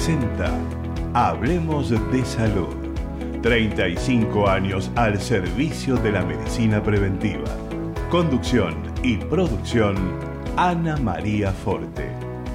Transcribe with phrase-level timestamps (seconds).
[0.00, 0.50] presenta
[1.12, 2.74] Hablemos de Salud.
[3.42, 7.44] 35 años al servicio de la medicina preventiva.
[8.08, 9.96] Conducción y producción
[10.56, 12.08] Ana María Forte,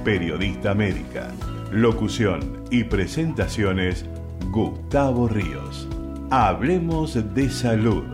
[0.04, 1.32] periodista médica.
[1.70, 4.08] Locución y presentaciones
[4.50, 5.88] Gustavo Ríos.
[6.32, 8.06] Hablemos de salud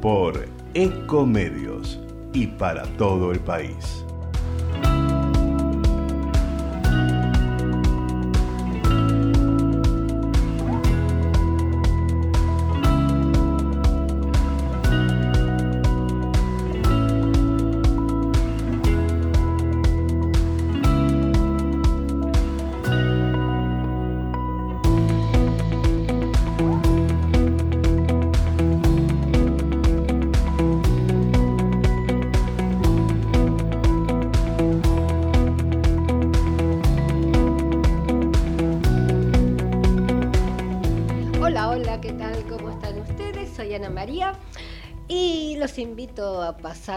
[0.00, 2.00] por Ecomedios
[2.32, 4.07] y para todo el país.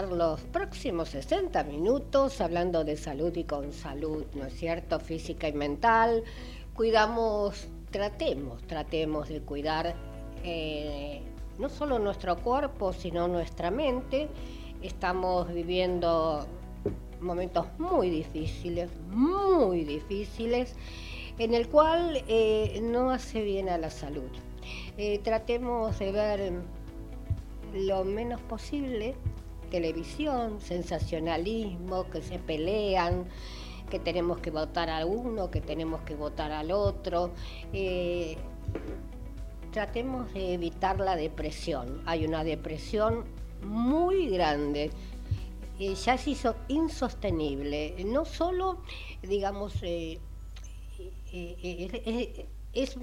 [0.00, 4.98] Los próximos 60 minutos hablando de salud y con salud, ¿no es cierto?
[4.98, 6.24] Física y mental.
[6.74, 9.94] Cuidamos, tratemos, tratemos de cuidar
[10.44, 11.20] eh,
[11.58, 14.28] no solo nuestro cuerpo, sino nuestra mente.
[14.80, 16.46] Estamos viviendo
[17.20, 20.74] momentos muy difíciles, muy difíciles,
[21.36, 24.30] en el cual eh, no hace bien a la salud.
[24.96, 26.52] Eh, tratemos de ver
[27.74, 29.16] lo menos posible
[29.72, 33.24] televisión, sensacionalismo, que se pelean,
[33.90, 37.32] que tenemos que votar a uno, que tenemos que votar al otro.
[37.72, 38.36] Eh,
[39.72, 42.02] tratemos de evitar la depresión.
[42.04, 43.24] Hay una depresión
[43.64, 44.90] muy grande.
[45.80, 47.96] Eh, ya se hizo insostenible.
[48.04, 48.82] No solo,
[49.22, 50.20] digamos, eh,
[52.74, 52.96] es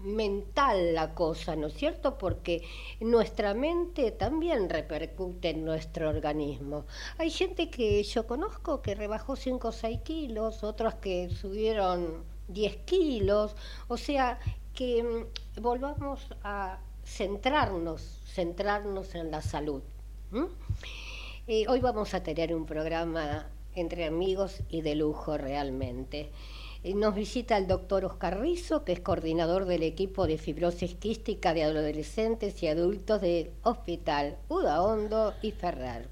[0.00, 2.18] mental la cosa, ¿no es cierto?
[2.18, 2.62] Porque
[3.00, 6.86] nuestra mente también repercute en nuestro organismo.
[7.18, 12.76] Hay gente que yo conozco que rebajó 5 o 6 kilos, otros que subieron 10
[12.78, 13.56] kilos,
[13.88, 14.38] o sea,
[14.74, 19.82] que mm, volvamos a centrarnos, centrarnos en la salud.
[21.46, 26.30] Eh, hoy vamos a tener un programa entre amigos y de lujo realmente.
[26.84, 31.52] Eh, nos visita el doctor Oscar Rizo, que es coordinador del equipo de fibrosis quística
[31.52, 36.08] de adolescentes y adultos del Hospital Udaondo y Ferrer.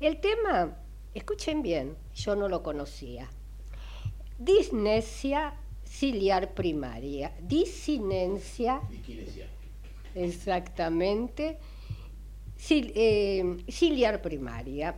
[0.00, 0.76] El tema,
[1.14, 3.28] escuchen bien, yo no lo conocía.
[4.38, 7.32] Disnesia ciliar primaria.
[7.40, 8.80] Disinencia.
[10.14, 11.58] Exactamente.
[12.70, 14.96] Eh, ciliar primaria.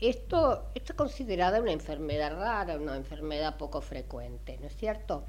[0.00, 5.24] Esto, esto es considerada una enfermedad rara, una enfermedad poco frecuente, ¿no es cierto?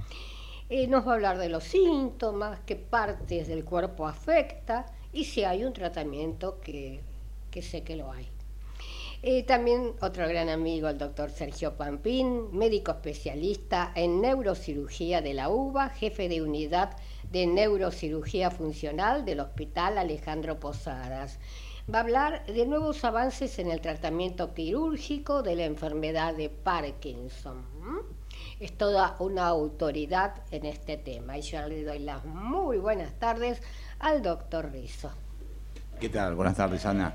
[0.69, 5.43] Eh, nos va a hablar de los síntomas, qué partes del cuerpo afecta y si
[5.43, 7.01] hay un tratamiento que,
[7.61, 8.29] sé que lo hay.
[9.23, 15.49] Eh, también otro gran amigo, el doctor Sergio Pampín, médico especialista en neurocirugía de la
[15.49, 16.95] UBA, jefe de unidad
[17.29, 21.39] de neurocirugía funcional del Hospital Alejandro Posadas
[21.93, 27.65] va a hablar de nuevos avances en el tratamiento quirúrgico de la enfermedad de Parkinson.
[28.59, 33.61] Es toda una autoridad en este tema y yo le doy las muy buenas tardes
[33.99, 35.11] al doctor Rizzo.
[35.99, 36.35] ¿Qué tal?
[36.35, 37.13] Buenas tardes, Ana.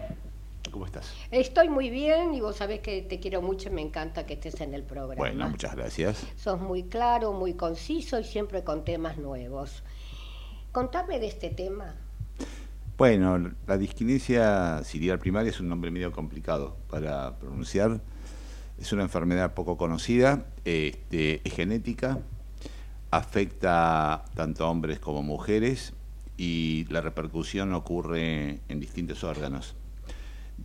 [0.71, 1.13] ¿Cómo estás?
[1.31, 4.61] Estoy muy bien y vos sabés que te quiero mucho y me encanta que estés
[4.61, 5.17] en el programa.
[5.17, 6.27] Bueno, muchas gracias.
[6.37, 9.85] Sos muy claro, muy conciso y siempre con temas nuevos.
[10.73, 11.95] Contame de este tema.
[12.99, 18.01] Bueno, la disquinesia ciliar primaria es un nombre medio complicado para pronunciar.
[18.79, 22.21] Es una enfermedad poco conocida, este, es genética,
[23.11, 25.93] afecta tanto a hombres como mujeres
[26.39, 29.75] y la repercusión ocurre en distintos órganos,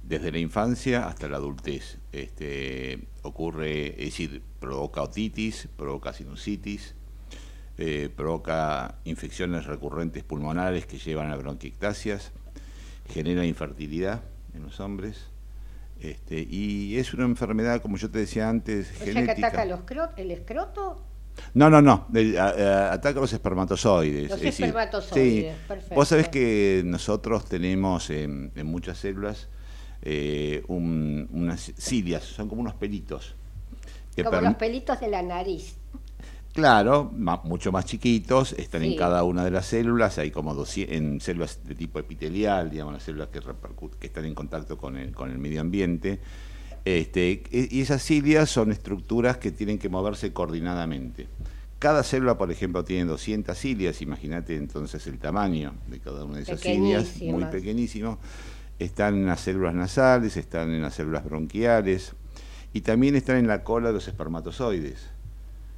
[0.01, 1.97] desde la infancia hasta la adultez.
[2.13, 6.95] Este, ocurre, es decir, provoca otitis, provoca sinusitis,
[7.77, 12.31] eh, provoca infecciones recurrentes pulmonares que llevan a bronquiectasias,
[13.09, 14.21] genera infertilidad
[14.53, 15.27] en los hombres.
[15.99, 19.35] Este, y es una enfermedad, como yo te decía antes, genética.
[19.35, 19.63] que ataca
[20.17, 21.03] el escroto?
[21.53, 22.07] No, no, no,
[22.91, 24.29] ataca los espermatozoides.
[24.29, 25.95] Los espermatozoides, perfecto.
[25.95, 29.49] Vos sabés que nosotros tenemos en, muchas células
[30.01, 33.35] eh, unas cilias, son como unos pelitos.
[34.23, 35.75] como los pelitos de la nariz.
[36.53, 37.09] Claro,
[37.43, 41.75] mucho más chiquitos, están en cada una de las células, hay como en células de
[41.75, 43.39] tipo epitelial, digamos, las células que,
[43.99, 46.19] que están en contacto con el, con el medio ambiente,
[46.83, 51.27] Este, y esas cilias son estructuras que tienen que moverse coordinadamente.
[51.79, 56.43] Cada célula, por ejemplo, tiene 200 cilias, imagínate entonces el tamaño de cada una de
[56.43, 58.19] esas cilias, muy pequeñísimo.
[58.77, 62.13] Están en las células nasales, están en las células bronquiales
[62.73, 65.10] y también están en la cola de los espermatozoides.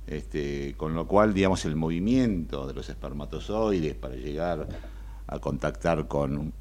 [0.06, 4.68] Este, con lo cual, digamos, el movimiento de los espermatozoides para llegar
[5.28, 6.54] a contactar con,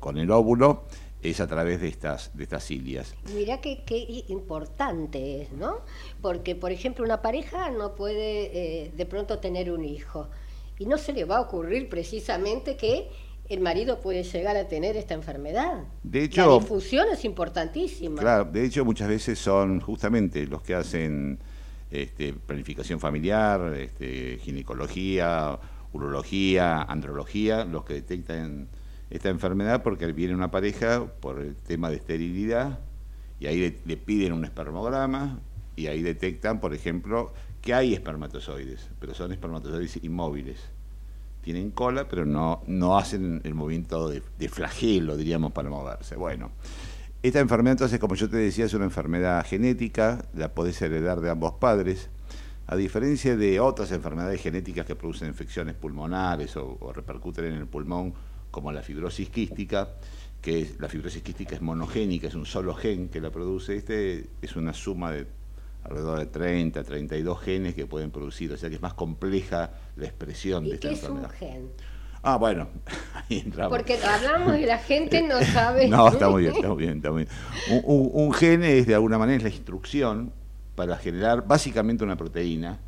[0.00, 0.84] con el óvulo
[1.22, 3.14] es a través de estas, de estas cilias.
[3.34, 3.82] Mirá qué,
[4.28, 5.80] importante es, ¿no?
[6.20, 10.28] Porque, por ejemplo, una pareja no puede eh, de pronto tener un hijo
[10.78, 13.10] y no se le va a ocurrir precisamente que
[13.48, 15.84] el marido puede llegar a tener esta enfermedad.
[16.02, 18.20] De hecho, la difusión es importantísima.
[18.20, 21.40] Claro, de hecho muchas veces son justamente los que hacen
[21.90, 25.58] este, planificación familiar, este, ginecología,
[25.92, 28.68] urología, andrología, los que detectan
[29.10, 32.80] esta enfermedad porque viene una pareja por el tema de esterilidad
[33.40, 35.40] y ahí le, piden un espermograma
[35.76, 37.32] y ahí detectan, por ejemplo,
[37.62, 40.58] que hay espermatozoides, pero son espermatozoides inmóviles.
[41.40, 46.16] Tienen cola, pero no, no hacen el movimiento de, de flagelo, diríamos, para moverse.
[46.16, 46.50] Bueno,
[47.22, 51.30] esta enfermedad, entonces, como yo te decía, es una enfermedad genética, la podés heredar de
[51.30, 52.10] ambos padres.
[52.66, 57.66] A diferencia de otras enfermedades genéticas que producen infecciones pulmonares o, o repercuten en el
[57.66, 58.14] pulmón,
[58.50, 59.88] como la fibrosis quística,
[60.40, 63.76] que es, la fibrosis quística es monogénica, es un solo gen que la produce.
[63.76, 65.26] Este es una suma de
[65.84, 70.06] alrededor de 30, 32 genes que pueden producir, o sea que es más compleja la
[70.06, 71.34] expresión de esta qué enfermedad.
[71.34, 71.70] Es un gen?
[72.22, 72.68] Ah, bueno,
[73.14, 73.76] ahí entramos.
[73.76, 75.88] Porque hablamos y la gente no sabe.
[75.88, 77.82] no, está muy bien, está muy bien, está muy bien.
[77.86, 80.32] Un, un, gen es de alguna manera la instrucción
[80.74, 82.78] para generar básicamente una proteína,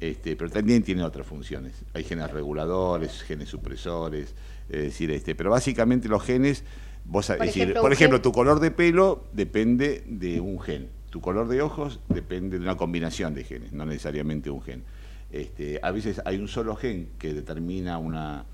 [0.00, 1.84] este, pero también tiene otras funciones.
[1.94, 4.34] Hay genes reguladores, genes supresores,
[4.68, 6.64] es decir, este, pero básicamente los genes,
[7.04, 11.20] vos, por, decir, ejemplo, por ejemplo, tu color de pelo depende de un gen, tu
[11.20, 14.84] color de ojos depende de una combinación de genes, no necesariamente un gen.
[15.32, 18.44] Este, a veces hay un solo gen que determina una,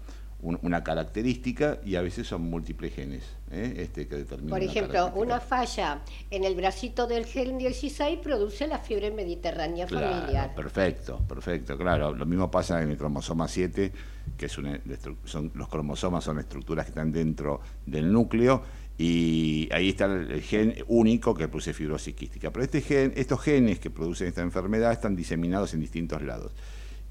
[0.42, 3.22] una característica y a veces son múltiples genes
[3.52, 3.74] ¿eh?
[3.76, 4.50] este, que determinan.
[4.50, 10.10] Por ejemplo, una, falla en el bracito del gen 16 produce la fiebre mediterránea claro,
[10.10, 10.54] familiar.
[10.54, 12.12] Perfecto, perfecto, claro.
[12.12, 13.92] Lo mismo pasa en el cromosoma 7,
[14.36, 14.80] que es una,
[15.24, 18.64] son, los cromosomas son estructuras que están dentro del núcleo
[18.98, 22.50] y ahí está el gen único que produce fibrosis quística.
[22.52, 26.52] Pero este gen, estos genes que producen esta enfermedad están diseminados en distintos lados.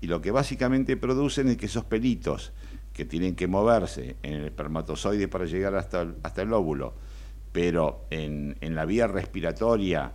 [0.02, 2.52] Y lo que básicamente producen es que esos pelitos
[2.94, 6.94] que tienen que moverse en el espermatozoide para llegar hasta el, hasta el óvulo,
[7.52, 10.12] pero en, en, la vía respiratoria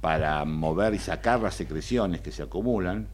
[0.00, 3.08] para mover y sacar las secreciones que se acumulan,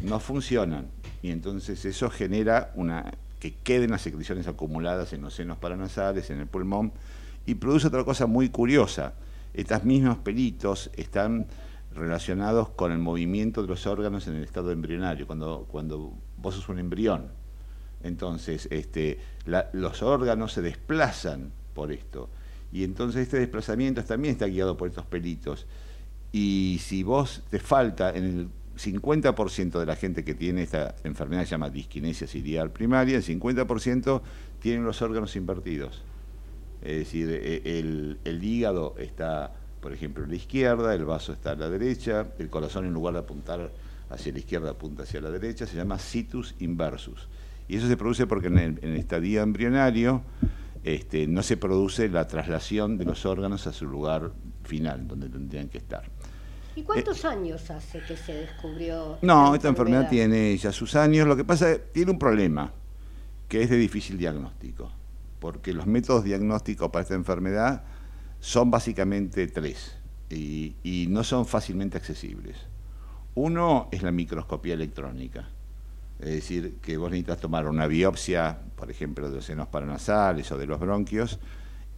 [0.00, 0.88] no funcionan.
[1.22, 6.40] Y entonces eso genera una que queden las secreciones acumuladas en los senos paranasales, en
[6.40, 6.92] el pulmón,
[7.46, 9.14] y produce otra cosa muy curiosa.
[9.54, 11.46] Estos mismos pelitos están
[11.94, 16.68] relacionados con el movimiento de los órganos en el estado embrionario, cuando, cuando vos sos
[16.68, 17.37] un embrión
[18.02, 19.18] entonces, este,
[19.72, 22.28] los órganos se desplazan por esto.
[22.72, 25.66] Y entonces este desplazamiento también está guiado por estos pelitos.
[26.32, 31.44] Y si vos te falta, en el 50% de la gente que tiene esta enfermedad
[31.44, 34.20] se llama disquinesia ciliar primaria, el 50%
[34.60, 36.02] tienen los órganos invertidos.
[36.82, 41.52] Es decir, e, el, el hígado está, por ejemplo, a la izquierda, el vaso está
[41.52, 43.72] a la derecha, el corazón en lugar de apuntar
[44.10, 47.28] hacia la izquierda apunta hacia la derecha, se llama situs inversus.
[47.68, 50.22] Y eso se produce porque en el, estadio embrionario
[50.82, 54.32] este, no se produce la traslación de los órganos a su lugar
[54.64, 56.04] final, donde tendrían que estar.
[56.74, 59.18] ¿Y cuántos eh, años hace que se descubrió?
[59.20, 60.08] No, esta enfermedad?
[60.08, 61.28] tiene ya sus años.
[61.28, 62.72] Lo que pasa es que tiene un problema,
[63.48, 64.90] que es de difícil diagnóstico,
[65.38, 67.84] porque los métodos diagnósticos para esta enfermedad
[68.40, 69.98] son básicamente tres
[70.30, 72.56] y, y no son fácilmente accesibles.
[73.34, 75.48] Uno es la microscopía electrónica
[76.20, 80.58] es decir, que vos necesitas tomar una biopsia, por ejemplo, de los senos paranasales o
[80.58, 81.38] de los bronquios,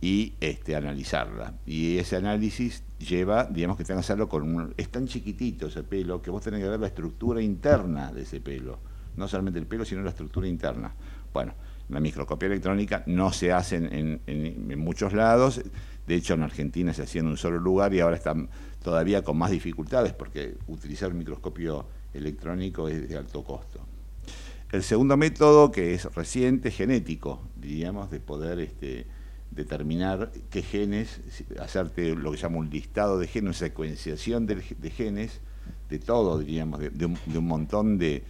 [0.01, 1.55] y este, analizarla.
[1.67, 4.75] Y ese análisis lleva, digamos que tengas que hacerlo con un...
[4.77, 8.41] Es tan chiquitito ese pelo que vos tenés que ver la estructura interna de ese
[8.41, 8.79] pelo.
[9.17, 10.95] No solamente el pelo, sino la estructura interna.
[11.33, 11.55] Bueno,
[11.91, 15.61] la microscopía electrónica no se hace en, en, muchos lados.
[16.07, 18.49] De hecho, en Argentina se hacía en un solo lugar y ahora están
[18.83, 23.90] todavía con más dificultades porque utilizar un microscopio electrónico es de alto costo.
[24.73, 29.05] El segundo método, que es reciente, genético, diríamos, de poder este,
[29.51, 31.21] determinar qué genes,
[31.59, 34.61] hacerte lo que se llama un listado de genes, una secuenciación de,
[34.91, 35.41] genes,
[35.89, 38.23] de todo, diríamos, de, un, montón de,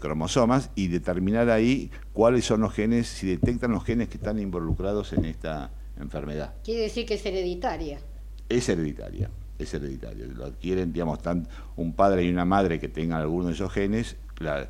[0.00, 5.12] cromosomas y determinar ahí cuáles son los genes, si detectan los genes que están involucrados
[5.12, 6.54] en esta enfermedad.
[6.64, 8.00] Quiere decir que es hereditaria.
[8.48, 10.26] Es hereditaria, es hereditaria.
[10.26, 14.16] Lo adquieren, digamos, tan, un padre y una madre que tengan alguno de esos genes,
[14.38, 14.68] la,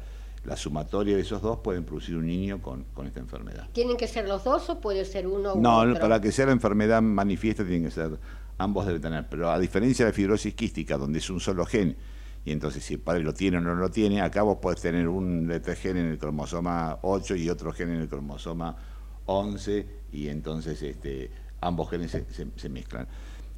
[0.54, 3.68] sumatoria de esos dos pueden producir un niño con, esta enfermedad.
[3.72, 6.52] ¿Tienen que ser los dos o puede ser uno u No, para que sea la
[6.52, 8.18] enfermedad manifiesta tienen que ser,
[8.58, 9.26] ambos deben tener.
[9.28, 11.96] Pero a diferencia de la fibrosis quística, donde es un solo gen,
[12.44, 15.08] y entonces si el padre lo tiene o no lo tiene, acá vos podés tener
[15.08, 15.50] un
[15.80, 18.76] gen en el cromosoma 8 y otro gen en el cromosoma
[19.24, 22.16] 11, y entonces este, ambos genes
[22.54, 23.08] se mezclan.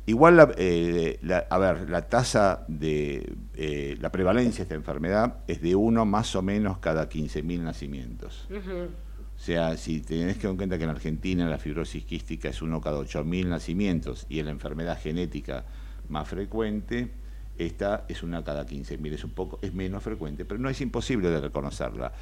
[0.08, 5.60] Igual, eh, la, a ver, la tasa de eh, la prevalencia de esta enfermedad es
[5.60, 8.48] de uno más o menos cada 15.000 nacimientos.
[8.50, 12.62] O sea, si tenés que dar en cuenta que en Argentina la fibrosis quística es
[12.62, 15.66] uno cada 8.000 nacimientos y en la enfermedad genética
[16.08, 17.10] más frecuente,
[17.58, 21.28] esta es una cada 15.000, es un poco, es menos frecuente, pero no es imposible
[21.28, 22.14] de reconocerla.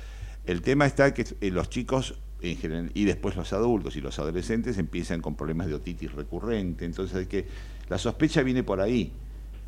[0.45, 4.19] El tema está que eh, los chicos en general, y después los adultos y los
[4.19, 7.47] adolescentes empiezan con problemas de otitis recurrente, entonces hay que
[7.89, 9.13] la sospecha viene por ahí.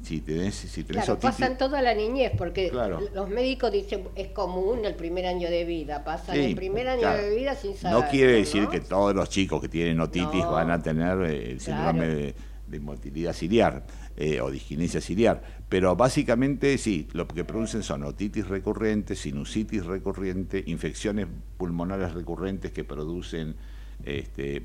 [0.03, 2.71] Si tenés, si tenés claro, pasan toda la niñez, porque
[3.15, 7.35] los médicos dicen es común el primer año de vida, pasan el primer año de
[7.35, 8.05] vida sin saber.
[8.05, 11.61] No quiere decir que todos los chicos que tienen otitis van a tener eh, el
[11.61, 12.35] síndrome de,
[12.69, 13.85] de, motilidad ciliar
[14.17, 20.63] eh, o disquinesia ciliar, pero básicamente sí, lo que producen son otitis recurrente, sinusitis recurrente,
[20.67, 23.57] infecciones pulmonares recurrentes que producen
[24.05, 24.63] este,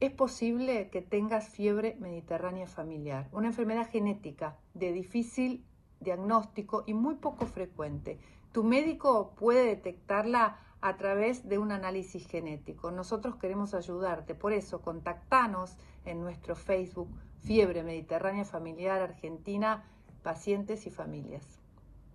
[0.00, 5.64] es posible que tengas fiebre mediterránea familiar, una enfermedad genética de difícil
[6.00, 8.18] diagnóstico y muy poco frecuente
[8.52, 12.90] tu médico puede detectarla a través de un análisis genético.
[12.90, 17.10] Nosotros queremos ayudarte, por eso contactanos en nuestro Facebook
[17.42, 19.84] Fiebre Mediterránea Familiar Argentina,
[20.22, 21.60] pacientes y familias.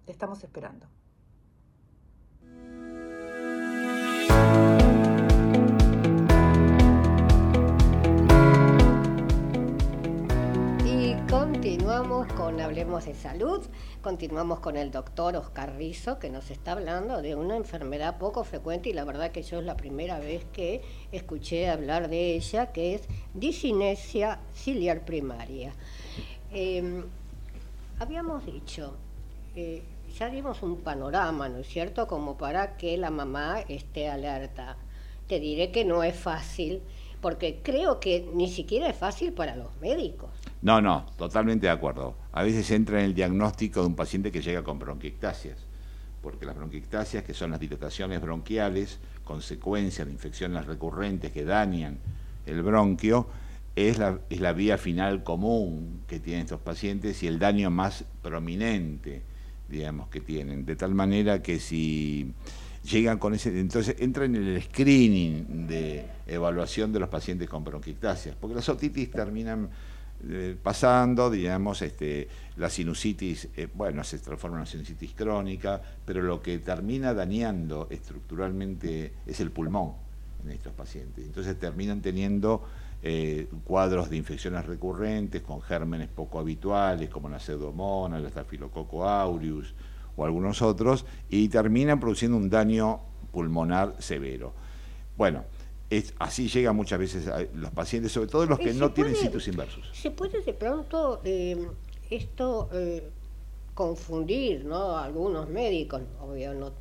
[0.05, 0.87] Te estamos esperando.
[11.95, 13.65] Continuamos con Hablemos de Salud,
[14.01, 18.89] continuamos con el doctor Oscar Rizo, que nos está hablando de una enfermedad poco frecuente
[18.89, 20.81] y la verdad que yo es la primera vez que
[21.13, 25.71] escuché hablar de ella, que es disinesia ciliar primaria.
[26.51, 27.05] Em,
[27.97, 28.97] habíamos dicho,
[29.55, 29.81] eh,
[30.19, 34.75] ya dimos un panorama, ¿no es cierto?, como para que la mamá esté alerta.
[35.29, 36.81] Te diré que no es fácil,
[37.21, 40.31] porque creo que ni siquiera es fácil para los médicos.
[40.65, 42.15] No, no, totalmente de acuerdo.
[42.31, 45.60] A veces entra en el diagnóstico de un paciente que llega con bronquiectasias,
[46.24, 52.00] porque las bronquiectasias, que son las dilataciones bronquiales, consecuencia de infecciones recurrentes que dañan
[52.48, 53.27] el bronquio,
[53.75, 58.03] es la, es la vía final común que tienen estos pacientes y el daño más
[58.24, 59.22] prominente,
[59.69, 60.65] digamos, que tienen.
[60.65, 62.34] De tal manera que si
[62.89, 68.36] llegan con ese, entonces entran en el screening de evaluación de los pacientes con bronquiectasias,
[68.36, 69.69] porque las otitis terminan
[70.27, 72.27] eh, pasando, digamos, este,
[72.58, 77.88] la sinusitis, eh, bueno, se transforma en una sinusitis crónica, pero lo que termina dañando
[77.89, 79.94] estructuralmente es el pulmón.
[80.44, 81.25] en estos pacientes.
[81.25, 82.63] Entonces terminan teniendo
[83.01, 89.75] eh, cuadros de infecciones recurrentes con gérmenes poco habituales como la pseudomonas, la Staphylococcus aureus
[90.15, 93.00] o algunos otros y terminan produciendo un daño
[93.32, 94.53] pulmonar severo.
[95.17, 95.44] Bueno,
[95.97, 99.47] es, así llegan muchas veces a los pacientes, sobre todo los que no tienen situs
[99.47, 99.89] inversos.
[99.93, 101.67] ¿Se puede de pronto eh,
[102.09, 103.09] esto eh,
[103.73, 104.97] confundir, ¿no?
[104.97, 106.73] Algunos médicos, obvio, no,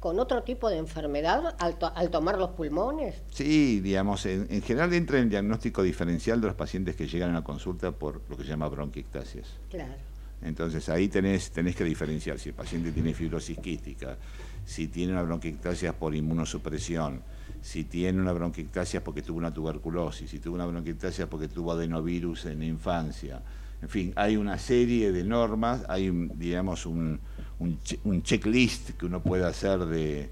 [0.00, 3.16] con otro tipo de enfermedad al, tomar los pulmones?
[3.30, 7.34] Sí, digamos, en, general entra en el diagnóstico diferencial de los pacientes que llegan a
[7.34, 9.46] la consulta por lo que se llama bronquiectasias.
[9.70, 9.94] Claro.
[10.40, 14.16] Entonces ahí tenés, tenés que diferenciar si el paciente tiene fibrosis quística,
[14.64, 17.22] si tiene una bronquiectasia por inmunosupresión,
[17.60, 22.46] si tiene una bronquiectasia porque tuvo una tuberculosis, si tuvo una bronquiectasia porque tuvo adenovirus
[22.46, 23.42] en la infancia.
[23.80, 27.20] En fin, hay una serie de normas, hay, digamos, un,
[27.58, 30.30] un, checklist que uno puede hacer de,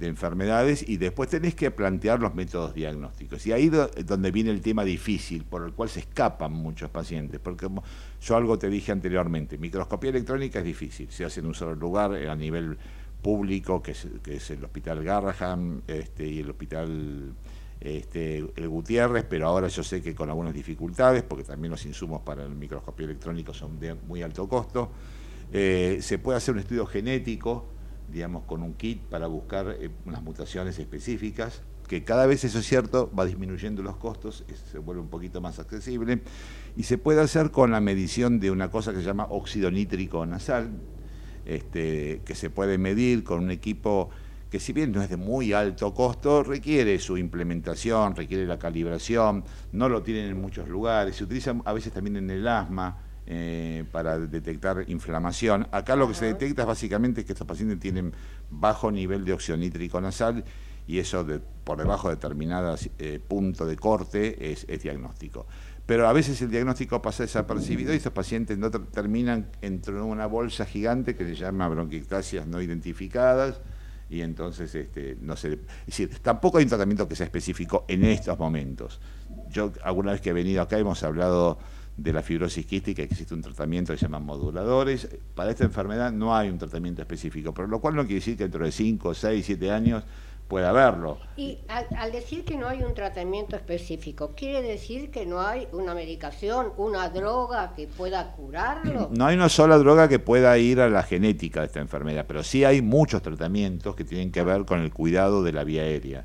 [0.00, 3.46] enfermedades y después tenés que plantear los métodos diagnósticos.
[3.46, 7.38] Y ahí es donde viene el tema difícil, por el cual se escapan muchos pacientes,
[7.40, 7.68] porque
[8.20, 12.14] yo algo te dije anteriormente, microscopía electrónica es difícil, se hace en un solo lugar
[12.14, 12.76] a nivel
[13.22, 17.34] público, que es, el Hospital Garraham este, y el Hospital
[17.80, 22.22] este, el Gutiérrez, pero ahora yo sé que con algunas dificultades, porque también los insumos
[22.22, 24.90] para el microscopio electrónico son de muy alto costo.
[25.52, 27.66] Eh, se puede hacer un estudio genético,
[28.10, 32.66] digamos, con un kit para buscar eh, unas mutaciones específicas, que cada vez, eso es
[32.66, 36.20] cierto, va disminuyendo los costos, se vuelve un poquito más accesible,
[36.76, 40.26] y se puede hacer con la medición de una cosa que se llama óxido nítrico
[40.26, 40.70] nasal,
[41.48, 44.10] este, que se puede medir con un equipo
[44.50, 49.44] que si bien no es de muy alto costo, requiere su implementación, requiere la calibración,
[49.72, 53.84] no lo tienen en muchos lugares, se utiliza a veces también en el asma eh,
[53.92, 55.66] para detectar inflamación.
[55.70, 58.12] Acá lo que se detecta es básicamente que estos pacientes tienen
[58.50, 60.44] bajo nivel de óxido nítrico nasal
[60.86, 65.46] y eso de, por debajo de determinados eh, punto de corte es diagnóstico
[65.88, 70.66] pero a veces el diagnóstico pasa desapercibido y estos pacientes no terminan entre una bolsa
[70.66, 73.62] gigante que se llama bronquiectasias no identificadas
[74.10, 78.04] y entonces este, no sé, es decir, tampoco hay un tratamiento que sea específico en
[78.04, 79.00] estos momentos.
[79.50, 81.58] Yo alguna vez que he venido acá hemos hablado
[81.96, 85.08] de la fibrosis quística, existe un tratamiento que se llama moduladores.
[85.34, 88.44] Para esta enfermedad no hay un tratamiento específico, pero lo cual no quiere decir que
[88.44, 90.04] dentro de 5, 6, 7 años
[90.48, 91.18] puede haberlo.
[91.36, 95.94] Y al, decir que no hay un tratamiento específico, ¿quiere decir que no hay una
[95.94, 99.10] medicación, una droga que pueda curarlo?
[99.12, 102.42] No hay una sola droga que pueda ir a la genética de esta enfermedad, pero
[102.42, 106.24] sí hay muchos tratamientos que tienen que ver con el cuidado de la vía aérea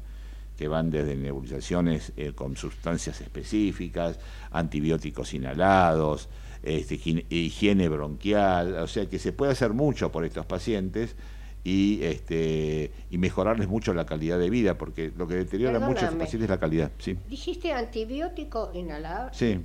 [0.57, 4.19] que van desde nebulizaciones eh, con sustancias específicas,
[4.51, 6.29] antibióticos inhalados,
[6.61, 6.95] este,
[7.29, 11.15] higiene bronquial, o sea que se puede hacer mucho por estos pacientes
[11.63, 16.09] y este y mejorarles mucho la calidad de vida porque lo que deteriora mucho a
[16.09, 17.17] pacientes es la calidad sí.
[17.29, 19.61] Dijiste antibiótico inhalar sí.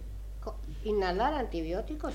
[0.85, 2.15] Inhalar antibióticos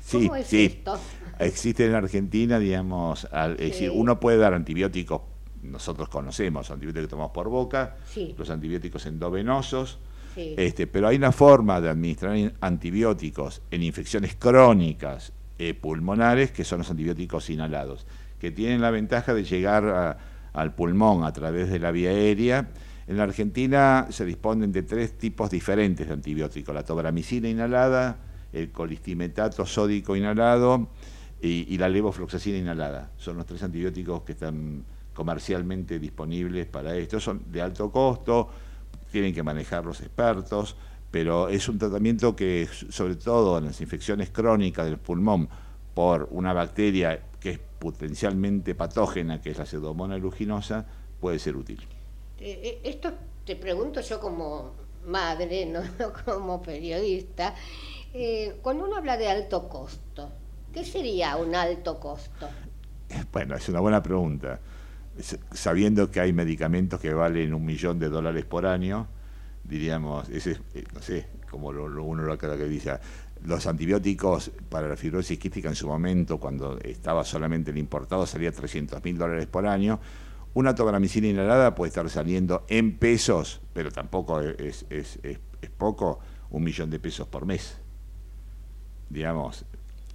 [0.00, 0.98] sí ¿Cómo es Esto?
[1.40, 5.22] existe en Argentina digamos al, es decir uno puede dar antibióticos
[5.62, 7.96] nosotros conocemos antibióticos que tomamos por boca
[8.36, 9.98] los antibióticos endovenosos
[10.36, 16.78] este, pero hay una forma de administrar antibióticos en infecciones crónicas eh, pulmonares que son
[16.78, 18.06] los antibióticos inhalados
[18.44, 20.18] que tienen la ventaja de llegar
[20.52, 22.68] al pulmón a través de la vía aérea.
[23.06, 28.18] En la Argentina se disponen de tres tipos diferentes de antibióticos, la tobramicina inhalada,
[28.52, 30.88] el colistimetato sódico inhalado
[31.40, 33.12] y, la levofloxacina inhalada.
[33.16, 37.20] Son los tres antibióticos que están comercialmente disponibles para esto.
[37.20, 38.50] Son de alto costo,
[39.10, 40.76] tienen que manejar los expertos,
[41.10, 45.48] pero es un tratamiento que, sobre todo en las infecciones crónicas del pulmón
[45.94, 50.86] por una bacteria que es potencialmente patógena, que es la pseudomonas aeruginosa,
[51.20, 51.80] puede ser útil.
[52.38, 53.12] Eh, eh, esto
[53.44, 54.72] te pregunto yo como
[55.06, 55.82] madre, no
[56.24, 57.54] como periodista.
[58.12, 60.30] Eh, cuando uno habla de alto costo,
[60.72, 62.48] ¿qué sería un alto costo?
[63.30, 64.58] Bueno, es una buena pregunta.
[65.52, 69.06] Sabiendo que hay medicamentos que valen un millón de dólares por año,
[69.62, 70.58] diríamos, ese,
[70.92, 72.98] no sé, como lo, uno lo que dice,
[73.44, 78.50] los antibióticos para la fibrosis quística en su momento, cuando estaba solamente el importado, salía
[78.50, 80.00] 300 mil dólares por año.
[80.54, 85.18] Una tobramicina inhalada puede estar saliendo en pesos, pero tampoco es, es,
[85.76, 87.78] poco, un millón de pesos por mes.
[89.10, 89.66] Digamos,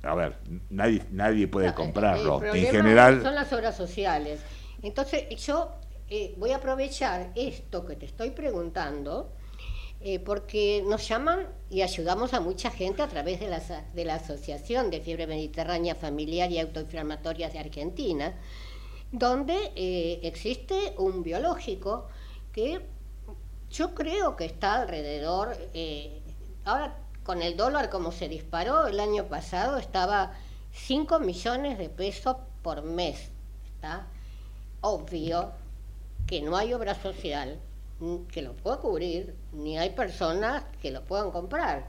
[0.01, 0.37] a ver,
[0.69, 2.43] nadie, nadie puede comprarlo.
[2.43, 3.21] En general.
[3.21, 4.39] Son las obras sociales.
[4.81, 5.71] Entonces, yo
[6.07, 9.33] eh, voy a aprovechar esto que te estoy preguntando
[10.01, 13.49] eh, porque nos llaman y ayudamos a mucha gente a través de
[14.05, 18.33] la, Asociación de Fiebre Mediterránea Familiar y Autoinflamatorias de Argentina,
[19.11, 22.07] donde eh, existe un biológico
[22.53, 22.79] que
[23.69, 26.21] yo creo que está alrededor, eh,
[26.63, 30.31] ahora con el dólar como se disparó, el año pasado estaba
[30.71, 33.29] 5 millones de pesos por mes.
[33.75, 34.07] Está
[34.79, 35.51] obvio
[36.25, 37.59] que no hay obra social
[38.31, 41.87] que lo pueda cubrir, ni hay personas que lo puedan comprar.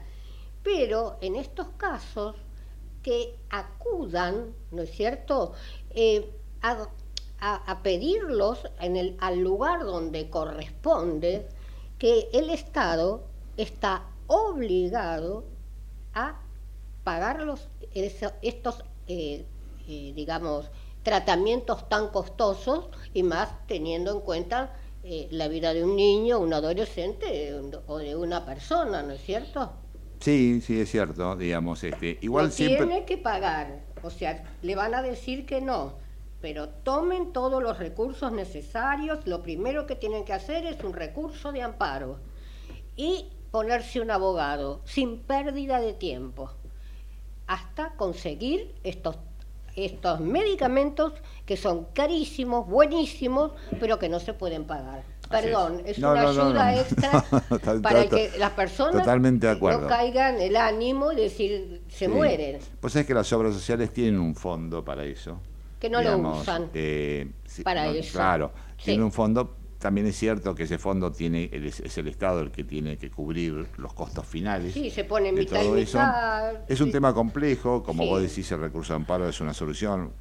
[0.63, 2.35] Pero en estos casos,
[3.01, 5.53] que acudan, ¿no es cierto?,
[5.91, 11.47] eh, a, pedirlos en el, al lugar donde corresponde,
[11.97, 13.23] que el Estado
[13.57, 15.45] está obligado
[16.13, 16.39] a
[17.03, 19.45] pagar los, estos, eh,
[19.87, 20.69] eh, digamos,
[21.03, 26.53] tratamientos tan costosos y más teniendo en cuenta eh, la vida de un niño, un
[26.53, 27.53] adolescente
[27.87, 29.73] o de una persona, ¿no es cierto?
[30.19, 32.85] Sí, sí, es cierto, digamos, este, igual siempre...
[32.85, 35.93] Tiene que pagar, o sea, le van a decir que no,
[36.41, 41.51] pero tomen todos los recursos necesarios, lo primero que tienen que hacer es un recurso
[41.51, 42.19] de amparo
[42.95, 46.51] y ponerse un abogado sin pérdida de tiempo
[47.47, 49.17] hasta conseguir estos
[49.75, 51.13] estos medicamentos
[51.45, 55.03] que son carísimos, buenísimos, pero que no se pueden pagar.
[55.29, 57.23] Perdón, es, una ayuda extra
[57.81, 62.59] para que las personas no caigan el ánimo y decir se mueren.
[62.79, 65.39] Pues es que las obras sociales tienen un fondo para eso.
[65.79, 66.69] Que no lo usan.
[66.73, 67.31] Eh,
[67.63, 68.11] para eso.
[68.13, 68.51] Claro,
[68.83, 72.63] tienen un fondo también es cierto que ese fondo tiene es el Estado el que
[72.63, 74.73] tiene que cubrir los costos finales.
[74.73, 76.53] Sí, se pone mitad todo y mitad.
[76.69, 80.13] Es un tema complejo, como vos decís, el recurso de amparo es una solución.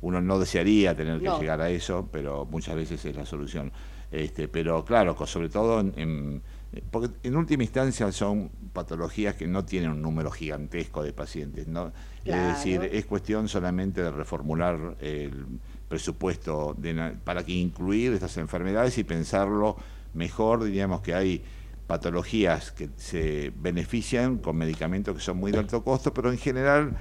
[0.00, 3.72] Uno no desearía tener que llegar a eso, pero muchas veces es la solución.
[4.10, 6.42] Este, pero claro, sobre todo en,
[6.90, 11.92] porque en última instancia son patologías que no tienen un número gigantesco de pacientes, ¿no?
[12.24, 15.46] Es decir, es cuestión solamente de reformular el
[15.88, 16.76] presupuesto
[17.24, 19.76] para que incluir estas enfermedades y pensarlo
[20.14, 21.44] mejor, diríamos que hay
[21.86, 26.96] patologías que se benefician con medicamentos que son muy de alto costo, pero en general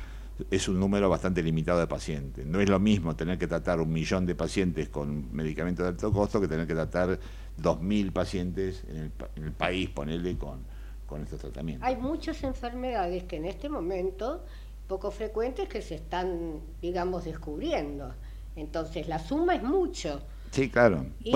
[0.49, 2.45] es un número bastante limitado de pacientes.
[2.45, 6.11] No es lo mismo tener que tratar un millón de pacientes con medicamentos de alto
[6.11, 7.19] costo que tener que tratar
[7.55, 9.11] dos mil pacientes en
[9.43, 10.59] el, país, ponerle con,
[11.05, 11.87] con estos tratamientos.
[11.87, 14.43] Hay muchas enfermedades que en este momento
[14.87, 18.13] poco frecuentes que se están, digamos, descubriendo.
[18.55, 20.21] Entonces, la suma es mucho.
[20.51, 21.05] Sí, claro.
[21.23, 21.33] Y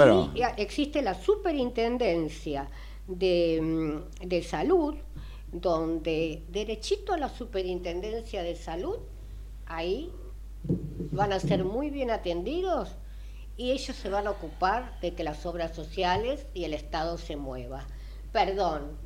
[0.58, 2.69] existe la superintendencia
[3.08, 4.95] de, mm, de, salud,
[5.51, 8.97] donde derechito a la superintendencia de salud,
[9.65, 10.12] ahí
[11.12, 12.89] van a ser muy bien atendidos
[13.58, 17.36] y ellos se van a ocupar de que las obras sociales y el Estado se
[17.36, 17.88] mueva.
[18.32, 18.97] Perdón.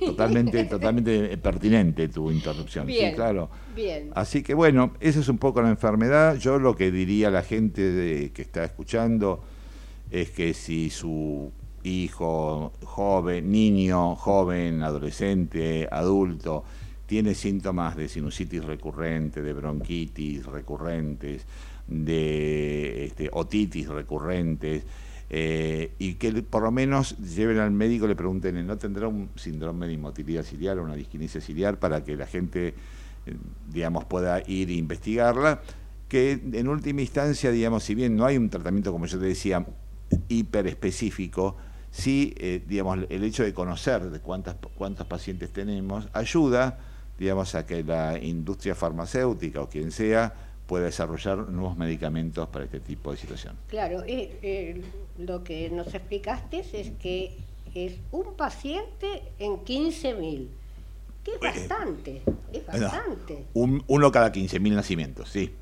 [0.00, 2.86] Totalmente, totalmente pertinente tu interrupción.
[2.86, 3.50] Bien, sí, claro.
[3.74, 4.10] Bien.
[4.14, 6.36] Así que bueno, esa es un poco la enfermedad.
[6.36, 9.42] Yo lo que diría a la gente que está escuchando
[10.10, 16.64] es que si su hijo, joven, niño, joven, adolescente, adulto,
[17.06, 21.46] tiene síntomas de sinusitis recurrente, de bronquitis recurrentes,
[21.86, 24.84] de este, otitis recurrentes,
[25.36, 29.30] eh, y que por lo menos lleven al médico y le pregunten, ¿no tendrá un
[29.34, 32.68] síndrome de inmotilidad ciliar o una disquinesia ciliar para que la gente,
[33.26, 33.36] eh,
[33.68, 35.60] digamos, pueda ir e investigarla?
[36.06, 39.66] Que en última instancia, digamos, si bien no hay un tratamiento, como yo te decía,
[40.28, 41.56] hiper específico,
[41.90, 46.78] sí, eh, digamos, el hecho de conocer de cuántas, cuántos pacientes tenemos ayuda,
[47.18, 50.32] digamos, a que la industria farmacéutica o quien sea
[50.66, 53.56] pueda desarrollar nuevos medicamentos para este tipo de situación.
[53.68, 54.82] Claro, eh,
[55.18, 57.36] lo que nos explicaste es que
[57.74, 60.48] es un paciente en 15.000,
[61.24, 62.22] que es bastante,
[62.52, 63.44] es bastante.
[63.54, 65.54] uno cada 15.000 nacimientos, sí.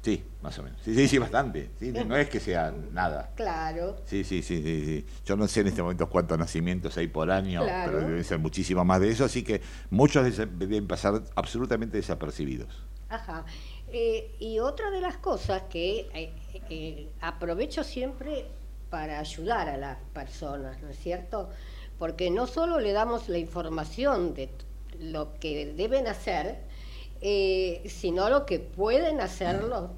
[0.00, 0.80] Sí, más o menos.
[0.82, 1.70] Sí, sí, sí, bastante.
[2.06, 3.32] no es que sea nada.
[3.34, 3.96] Claro.
[4.06, 5.06] Sí, sí, sí, sí, sí.
[5.26, 8.84] Yo no sé en este momento cuántos nacimientos hay por año, pero deben ser muchísimo
[8.84, 9.60] más de eso, así que
[9.90, 12.84] muchos deben pasar absolutamente desapercibidos.
[13.08, 13.46] Ajá.
[13.90, 16.32] Eh, y otra de las cosas que eh,
[16.68, 18.46] eh, aprovecho siempre
[18.90, 21.48] para ayudar a las personas, ¿no es cierto?
[21.98, 24.50] Porque no solo le damos la información de
[25.00, 26.58] lo que deben hacer,
[27.86, 29.90] sino lo que pueden hacerlo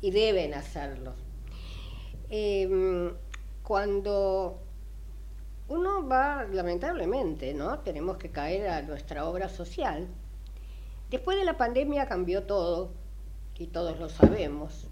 [0.00, 1.14] y deben hacerlo.
[2.28, 3.12] Em,
[3.62, 4.60] cuando
[5.68, 7.78] uno va, lamentablemente, ¿no?
[7.80, 10.08] Tenemos que caer a nuestra obra social.
[11.10, 12.92] Después de la pandemia cambió todo,
[13.58, 14.86] y todos lo sabemos,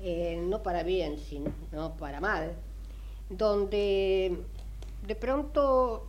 [0.00, 2.54] eh, no para bien, sino para mal,
[3.28, 4.38] donde
[5.06, 6.06] de pronto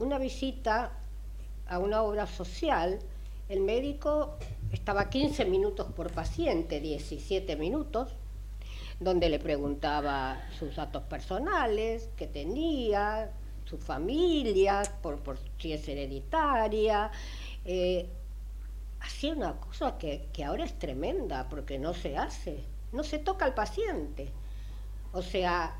[0.00, 0.92] una visita
[1.68, 2.98] a una obra social,
[3.48, 4.36] el médico
[4.72, 8.16] estaba 15 minutos por paciente, 17 minutos,
[8.98, 13.30] donde le preguntaba sus datos personales, que tenía,
[13.66, 15.20] su familia, por
[15.58, 17.10] si es hereditaria.
[17.66, 18.08] Eh,
[19.00, 23.44] hacía una cosa que, que ahora es tremenda, porque no se hace, no se toca
[23.44, 24.32] al paciente.
[25.12, 25.76] O sea,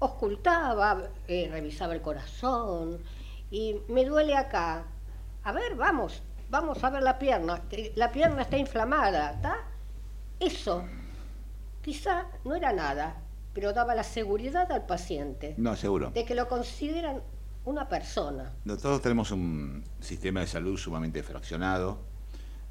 [0.00, 3.00] ocultaba, eh, revisaba el corazón
[3.50, 4.84] y me duele acá.
[5.44, 7.62] A ver, vamos, vamos a ver la pierna.
[7.94, 9.58] La pierna está inflamada, ¿está?
[10.38, 10.84] Eso
[11.82, 15.54] quizá no era nada, pero daba la seguridad al paciente.
[15.56, 16.10] No, seguro.
[16.10, 17.22] De que lo consideran
[17.64, 18.52] una persona.
[18.64, 21.98] Nosotros tenemos un sistema de salud sumamente fraccionado,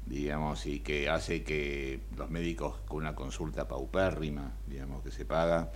[0.06, 5.70] digamos, y que hace que los médicos con una consulta paupérrima, digamos, que se paga,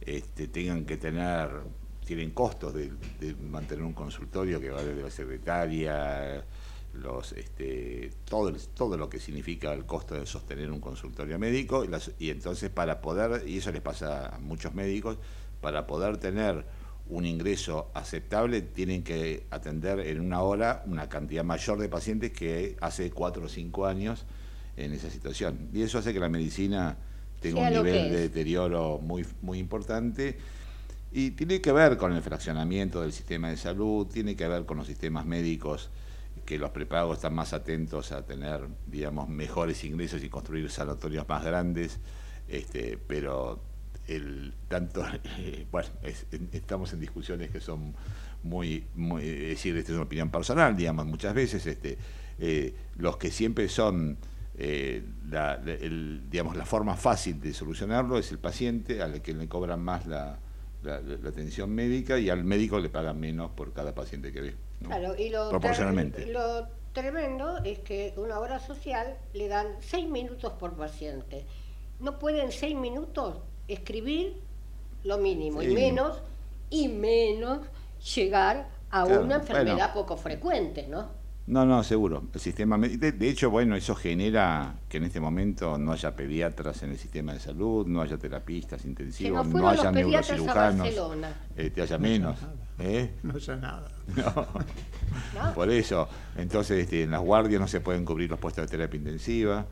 [0.00, 1.48] este, tengan que tener,
[2.04, 2.92] tienen costos de,
[3.50, 6.44] mantener un consultorio que va desde la secretaria,
[6.94, 11.88] los, este, todo, todo lo que significa el costo de sostener un consultorio médico, y,
[12.18, 15.16] y entonces para poder, y eso les pasa a muchos médicos,
[15.60, 16.64] para poder tener
[17.08, 22.76] un ingreso aceptable, tienen que atender en una hora una cantidad mayor de pacientes que
[22.80, 24.26] hace cuatro o cinco años
[24.76, 25.70] en esa situación.
[25.72, 26.96] Y eso hace que la medicina
[27.40, 30.38] tengo un nivel de deterioro muy, muy importante.
[31.10, 34.76] Y tiene que ver con el fraccionamiento del sistema de salud, tiene que ver con
[34.76, 35.90] los sistemas médicos,
[36.44, 41.44] que los prepagos están más atentos a tener, digamos, mejores ingresos y construir sanatorios más
[41.44, 41.98] grandes,
[42.48, 43.60] este, pero
[44.08, 45.04] el tanto,
[45.70, 45.88] bueno,
[46.52, 47.94] estamos en discusiones que son
[48.42, 51.98] muy, muy, es decir, esta es una opinión personal, digamos, muchas veces, este,
[52.38, 54.18] eh, los que siempre son
[54.60, 59.80] eh, la, digamos, la forma fácil de solucionarlo es el paciente al que le cobran
[59.80, 60.40] más la,
[61.26, 64.56] atención médica y al médico le pagan menos por cada paciente que ve.
[64.82, 66.26] Claro, y lo Proporcionalmente.
[66.26, 71.46] lo tremendo es que una hora social le dan seis minutos por paciente.
[72.00, 74.40] No pueden seis minutos escribir
[75.04, 76.20] lo mínimo y menos
[76.70, 77.60] y menos
[78.14, 81.18] llegar a una enfermedad poco frecuente, ¿no?
[81.48, 82.24] No, no, seguro.
[82.34, 86.82] El sistema de, de, hecho, bueno, eso genera que en este momento no haya pediatras
[86.82, 90.88] en el sistema de salud, no haya terapistas intensivos, no, haya neurocirujanos,
[91.56, 92.38] eh, te haya menos.
[92.78, 93.14] ¿eh?
[93.22, 93.88] No haya nada.
[95.34, 95.54] No.
[95.54, 98.98] Por eso, entonces este, en las guardias no se pueden cubrir los puestos de terapia
[98.98, 99.64] intensiva,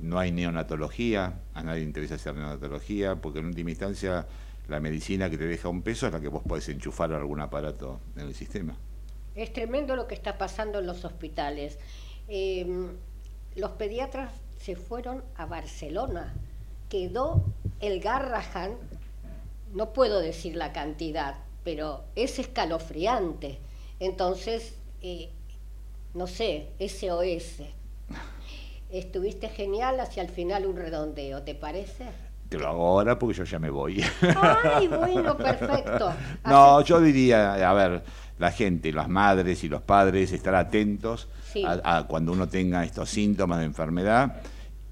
[0.00, 4.26] no, hay neonatología, a nadie le interesa hacer neonatología, porque en última instancia
[4.68, 8.00] la medicina que te deja un peso es la que vos podés enchufar algún aparato
[8.16, 8.76] en el sistema.
[9.34, 11.78] Es tremendo lo que está pasando en los hospitales.
[12.28, 12.88] Em,
[13.56, 16.32] los pediatras se fueron a Barcelona.
[16.88, 17.44] Quedó
[17.80, 18.76] el Garrahan,
[19.74, 23.58] no puedo decir la cantidad, pero es escalofriante.
[24.00, 25.30] Entonces, eh,
[26.14, 27.62] no sé, SOS.
[28.94, 32.04] Estuviste genial hacia el final un redondeo, ¿te parece?
[32.48, 34.00] Te lo hago ahora porque yo ya me voy.
[34.40, 36.12] Ay, bueno, perfecto.
[36.44, 38.04] No, yo diría, a ver,
[38.38, 41.28] la gente, las madres y los padres, estar atentos
[41.66, 44.40] a, cuando uno tenga estos síntomas de enfermedad,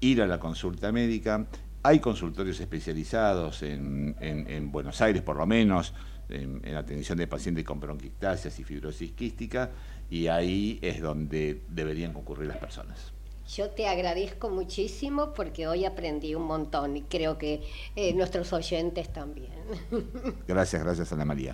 [0.01, 1.45] ir a la consulta médica.
[1.81, 5.93] Hay consultorios especializados en, Buenos Aires, por lo menos,
[6.27, 9.71] en, atención de pacientes con bronquictasias y fibrosis quística,
[10.09, 13.13] y ahí es donde deberían concurrir las personas.
[13.47, 17.61] Yo te agradezco muchísimo porque hoy aprendí un montón y creo que
[17.95, 19.51] eh, nuestros oyentes también.
[20.47, 21.53] Gracias, gracias Ana María.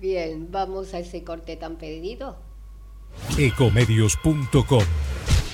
[0.00, 2.36] Bien, vamos a ese corte tan pedido.
[3.38, 4.82] Ecomedios.com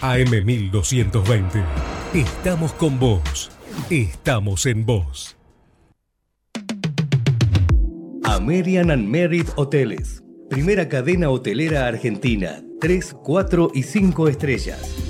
[0.01, 1.64] AM1220.
[2.14, 3.51] Estamos con vos.
[3.90, 5.37] Estamos en vos.
[8.25, 10.23] American and Merit Hoteles.
[10.49, 12.62] Primera cadena hotelera argentina.
[12.81, 15.10] 3, 4 y 5 estrellas.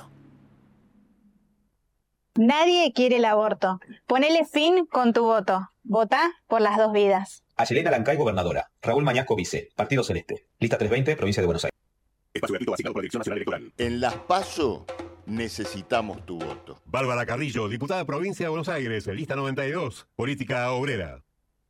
[2.35, 3.81] Nadie quiere el aborto.
[4.07, 5.69] Ponele fin con tu voto.
[5.83, 7.43] Vota por las dos vidas.
[7.57, 8.71] Ayelena Lancay, gobernadora.
[8.81, 9.69] Raúl Mañasco, vice.
[9.75, 10.45] Partido Celeste.
[10.59, 11.77] Lista 320, provincia de Buenos Aires.
[12.33, 13.73] Espacio gratuito asignado por la Dirección Nacional Electoral.
[13.77, 14.85] En Las PASO
[15.25, 16.81] necesitamos tu voto.
[16.85, 21.21] Bárbara Carrillo, diputada provincia de Buenos Aires, lista 92, política obrera.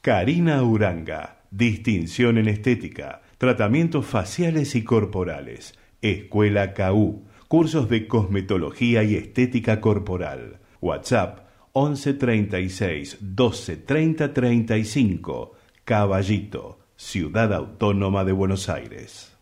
[0.00, 9.16] Karina Uranga, distinción en estética, tratamientos faciales y corporales, Escuela KU, cursos de cosmetología y
[9.16, 10.60] estética corporal.
[10.80, 19.36] WhatsApp 11 36 12 30 35, Caballito, Ciudad Autónoma de Buenos Aires.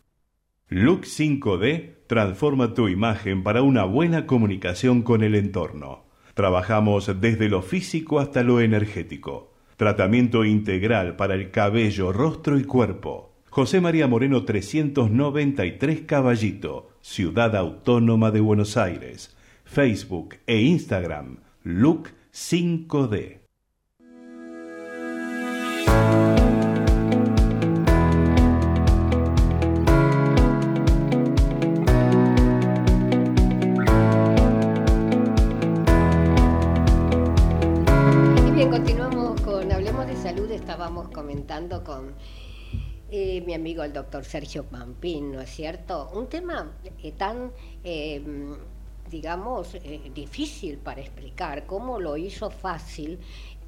[0.71, 6.07] Look 5D transforma tu imagen para una buena comunicación con el entorno.
[6.33, 9.53] Trabajamos desde lo físico hasta lo energético.
[9.77, 13.35] Tratamiento integral para el cabello, rostro y cuerpo.
[13.51, 19.37] José María Moreno 393 Caballito, Ciudad Autónoma de Buenos Aires.
[19.65, 23.40] Facebook e Instagram, Look 5D.
[41.85, 42.15] Con
[43.11, 46.11] eh, mi amigo el doctor Sergio Pampín, ¿no es cierto?
[46.15, 48.23] Un tema eh, tan, eh,
[49.11, 53.19] digamos, eh, difícil para explicar, cómo lo hizo fácil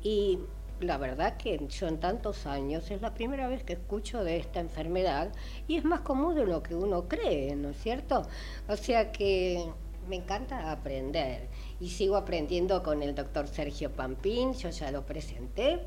[0.03, 0.38] y
[0.81, 4.61] la verdad que yo en tantos años es la primera vez que escucho de esta
[4.61, 5.33] enfermedad
[5.68, 8.22] y es más común de lo que uno cree, ¿no es cierto?
[8.68, 9.64] O sea que
[10.09, 11.48] me encanta aprender
[11.81, 15.81] y sigo aprendiendo con el doctor Sergio Pampín, yo ya lo presenté.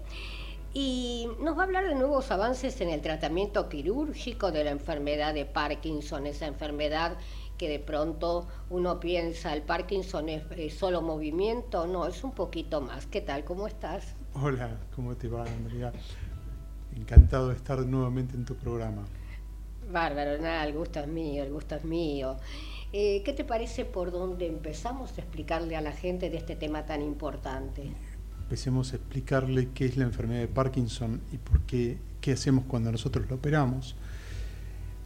[0.77, 5.33] Y nos va a hablar de nuevos avances en el tratamiento quirúrgico de la enfermedad
[5.33, 7.17] de Parkinson, esa enfermedad
[7.57, 12.81] que de pronto uno piensa, el Parkinson es, es solo movimiento, no, es un poquito
[12.81, 13.05] más.
[13.05, 13.45] ¿Qué tal?
[13.45, 14.15] ¿Cómo estás?
[14.33, 15.93] Hola, ¿cómo te va, Andrea?
[16.93, 19.05] Encantado de estar nuevamente en tu programa.
[19.89, 22.35] Bárbaro, nada, el gusto es mío, el gusto es mío.
[22.91, 26.85] Eh, ¿Qué te parece por dónde empezamos a explicarle a la gente de este tema
[26.85, 27.93] tan importante?
[28.45, 32.91] Empecemos a explicarle qué es la enfermedad de Parkinson y por qué, qué hacemos cuando
[32.91, 33.95] nosotros lo operamos.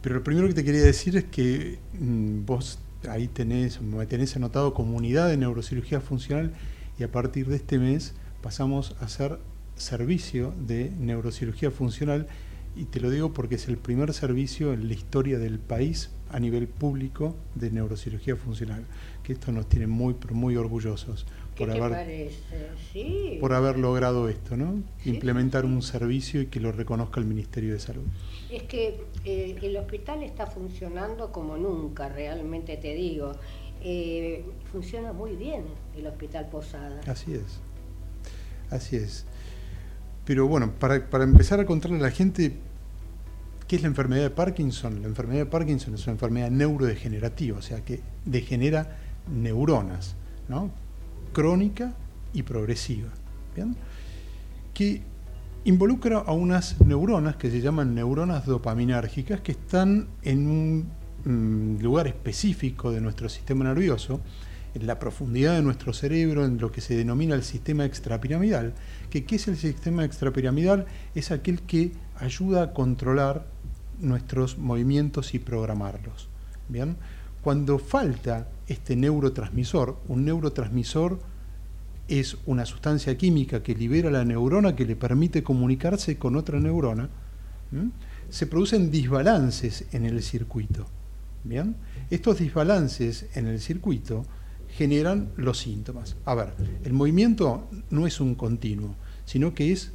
[0.02, 4.36] Pero lo primero que te quería decir es que mm, vos ahí tenés, me tenés
[4.36, 6.52] anotado comunidad de neurocirugía funcional
[6.98, 9.38] y a partir de este mes pasamos a hacer
[9.74, 12.26] servicio de neurocirugía funcional
[12.76, 16.38] y te lo digo porque es el primer servicio en la historia del país a
[16.38, 18.84] nivel público de neurocirugía funcional,
[19.22, 22.36] que esto nos tiene muy, muy orgullosos ¿Qué por te haber, parece?
[22.92, 23.38] Sí.
[23.40, 24.82] por haber logrado esto, ¿no?
[25.02, 28.04] Sí, Implementar un servicio y que lo reconozca el Ministerio de Salud.
[28.50, 33.32] Es que eh, el hospital está funcionando como nunca, realmente te digo.
[33.82, 35.64] Eh, funciona muy bien
[35.96, 37.00] el Hospital Posada.
[37.06, 37.60] Así es.
[38.70, 39.24] Así es.
[40.26, 42.56] Pero bueno, para, para empezar a contarle a la gente
[43.70, 45.00] qué es la enfermedad de Parkinson.
[45.00, 48.96] La enfermedad de Parkinson es una enfermedad neurodegenerativa, o sea que degenera
[49.32, 50.16] neuronas,
[50.48, 50.70] ¿no?
[51.32, 51.94] Crónica
[52.32, 53.08] y progresiva.
[54.74, 55.02] Que
[55.64, 60.88] involucra a unas neuronas que se llaman neuronas dopaminérgicas que están en un
[61.24, 64.20] mm, lugar específico de nuestro sistema nervioso,
[64.74, 68.72] en la profundidad de nuestro cerebro, en lo que se denomina el sistema extrapiramidal.
[69.10, 70.86] Que, ¿Qué es el sistema extrapiramidal?
[71.14, 73.46] Es aquel que ayuda a controlar
[73.98, 76.28] nuestros movimientos y programarlos.
[76.68, 76.96] ¿Bien?
[77.42, 81.18] Cuando falta este neurotransmisor, un neurotransmisor
[82.06, 87.08] es una sustancia química que libera la neurona que le permite comunicarse con otra neurona,
[88.30, 90.86] se producen desbalances en el circuito.
[91.42, 91.74] ¿Bien?
[92.10, 94.24] Estos desbalances en el circuito
[94.68, 96.16] generan los síntomas.
[96.24, 96.52] A ver,
[96.84, 98.94] el movimiento no es un continuo,
[99.24, 99.92] sino que es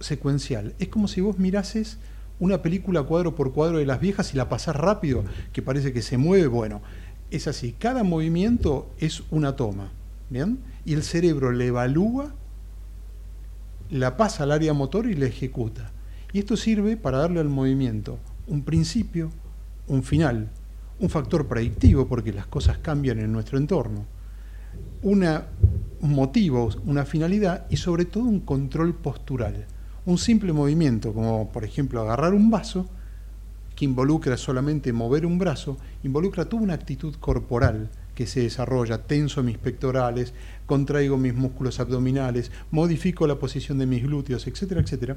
[0.00, 0.74] secuencial.
[0.78, 1.98] Es como si vos mirases
[2.38, 6.02] una película cuadro por cuadro de las viejas y la pasás rápido, que parece que
[6.02, 6.48] se mueve.
[6.48, 6.82] Bueno,
[7.30, 7.72] es así.
[7.78, 9.92] Cada movimiento es una toma.
[10.28, 10.58] ¿Bien?
[10.84, 12.34] Y el cerebro le evalúa,
[13.90, 15.92] la pasa al área motor y la ejecuta.
[16.32, 18.18] Y esto sirve para darle al movimiento
[18.48, 19.30] un principio,
[19.86, 20.48] un final,
[20.98, 24.04] un factor predictivo, porque las cosas cambian en nuestro entorno,
[25.02, 25.46] una,
[26.00, 29.66] un motivo, una finalidad y sobre todo un control postural.
[30.04, 32.88] Un simple movimiento, como por ejemplo agarrar un vaso,
[33.76, 39.42] que involucra solamente mover un brazo, involucra toda una actitud corporal que se desarrolla, tenso
[39.42, 40.32] mis pectorales,
[40.64, 45.16] contraigo mis músculos abdominales, modifico la posición de mis glúteos, etcétera, etcétera,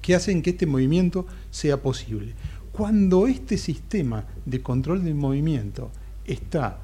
[0.00, 2.32] que hacen que este movimiento sea posible.
[2.72, 5.90] Cuando este sistema de control del movimiento
[6.24, 6.78] está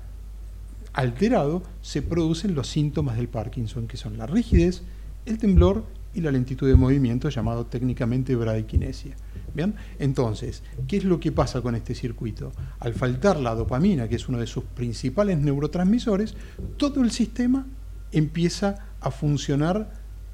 [0.92, 4.82] alterado, se producen los síntomas del Parkinson, que son la rigidez,
[5.24, 9.16] el temblor y la lentitud de movimiento, llamado técnicamente bradykinesia.
[9.54, 9.74] ¿Bien?
[9.98, 12.52] Entonces, ¿qué es lo que pasa con este circuito?
[12.80, 16.34] Al faltar la dopamina, que es uno de sus principales neurotransmisores,
[16.76, 17.66] todo el sistema
[18.10, 19.92] empieza a funcionar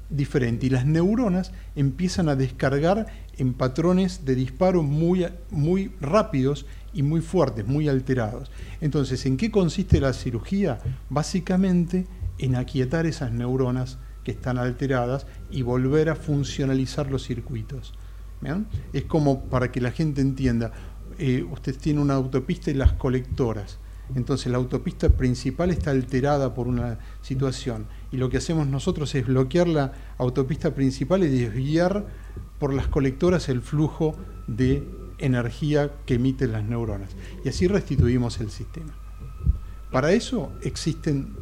[0.09, 3.07] diferente y las neuronas empiezan a descargar
[3.37, 8.51] en patrones de disparo muy, muy rápidos y muy fuertes, muy alterados.
[8.81, 10.79] Entonces, ¿en qué consiste la cirugía?
[11.09, 12.07] Básicamente
[12.37, 17.93] en aquietar esas neuronas que están alteradas y volver a funcionalizar los circuitos.
[18.93, 20.71] Es como para que la gente entienda,
[21.19, 23.77] eh, usted tiene una autopista y las colectoras.
[24.15, 29.25] Entonces la autopista principal está alterada por una situación y lo que hacemos nosotros es
[29.25, 32.05] bloquear la autopista principal y desviar
[32.59, 34.15] por las colectoras el flujo
[34.47, 34.85] de
[35.17, 37.11] energía que emiten las neuronas.
[37.45, 38.93] Y así restituimos el sistema.
[39.91, 41.35] Para eso existen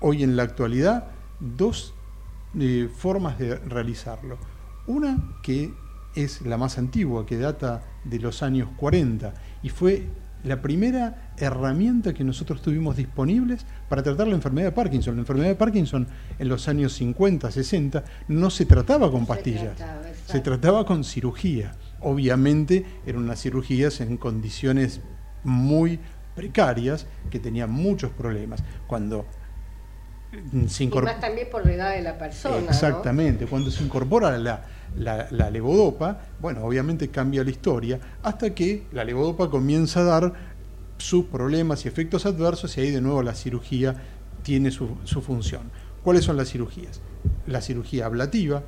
[0.00, 1.08] hoy en la actualidad
[1.40, 1.94] dos
[2.58, 4.38] eh, formas de realizarlo.
[4.86, 5.72] Una que
[6.14, 10.06] es la más antigua, que data de los años 40 y fue
[10.44, 15.16] la primera herramienta que nosotros tuvimos disponibles para tratar la enfermedad de Parkinson.
[15.16, 16.06] La enfermedad de Parkinson
[16.38, 19.76] en los años 50, 60 no se trataba con pastillas,
[20.26, 21.74] se trataba, con cirugía.
[22.00, 25.00] Obviamente eran unas cirugías en condiciones
[25.42, 25.98] muy
[26.36, 28.62] precarias que tenían muchos problemas.
[28.86, 29.26] Cuando
[30.68, 31.12] se incorpora...
[31.12, 32.70] Y más también por la edad de la persona.
[32.70, 34.64] Exactamente, cuando se incorpora la,
[34.96, 40.32] la, levodopa, bueno, obviamente cambia la historia, hasta que la levodopa comienza a dar
[40.98, 43.94] sus problemas y efectos adversos y ahí de nuevo la cirugía
[44.42, 45.70] tiene su, su función.
[46.02, 47.00] ¿Cuáles son las cirugías?
[47.46, 48.62] La cirugía ablativa.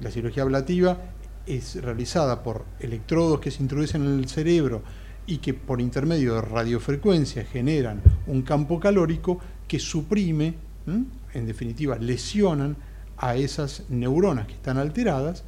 [0.00, 0.98] La cirugía ablativa
[1.46, 4.82] es realizada por electrodos que se introducen en el cerebro
[5.26, 9.38] y que por intermedio de radiofrecuencia generan un campo calórico
[9.68, 10.54] que suprime,
[10.86, 12.76] en definitiva, lesionan
[13.16, 15.44] a esas neuronas que están alteradas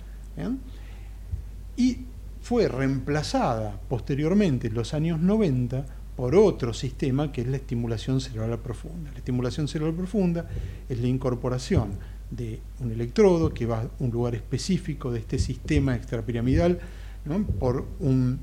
[1.77, 1.99] y
[2.41, 8.59] fue reemplazada posteriormente en los años 90 por otro sistema que es la estimulación cerebral
[8.61, 9.11] profunda.
[9.11, 10.49] La estimulación cerebral profunda
[10.89, 11.93] es la incorporación
[12.31, 16.79] de un electrodo que va a un lugar específico de este sistema extrapiramidal
[17.59, 18.39] por un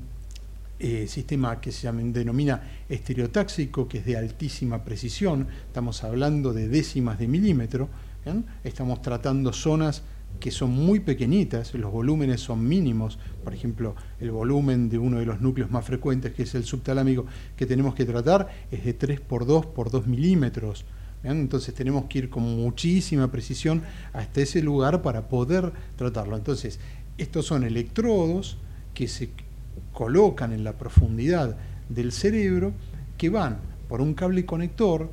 [0.84, 7.20] eh, sistema que se denomina estereotáxico, que es de altísima precisión, estamos hablando de décimas
[7.20, 7.88] de milímetro,
[8.64, 10.02] estamos tratando zonas
[10.40, 15.26] que son muy pequeñitas, los volúmenes son mínimos, por ejemplo, el volumen de uno de
[15.26, 17.26] los núcleos más frecuentes, que es el subtalámico,
[17.56, 20.84] que tenemos que tratar, es de 3 por 2 por 2 milímetros.
[21.22, 26.36] Entonces tenemos que ir con muchísima precisión hasta ese lugar para poder tratarlo.
[26.36, 26.80] Entonces,
[27.18, 28.58] estos son electrodos
[28.94, 29.30] que se
[29.92, 31.56] colocan en la profundidad
[31.88, 32.72] del cerebro,
[33.16, 35.10] que van por un cable conector,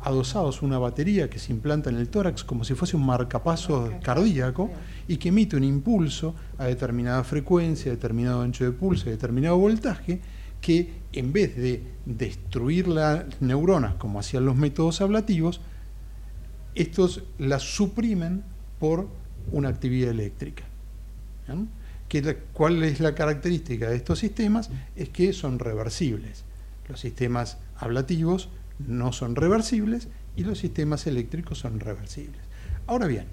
[0.00, 4.70] adosados una batería que se implanta en el tórax como si fuese un marcapaso cardíaco
[5.08, 9.56] y que emite un impulso a determinada frecuencia, a determinado ancho de pulso, a determinado
[9.56, 10.20] voltaje,
[10.60, 15.60] que en vez de destruir las neuronas como hacían los métodos ablativos,
[16.74, 18.42] estos las suprimen
[18.78, 19.08] por
[19.52, 20.64] una actividad eléctrica.
[22.52, 24.70] ¿Cuál es la característica de estos sistemas?
[24.94, 26.44] Es que son reversibles.
[26.88, 32.40] Los sistemas ablativos no son reversibles y los sistemas eléctricos son reversibles.
[32.86, 33.26] Ahora bien,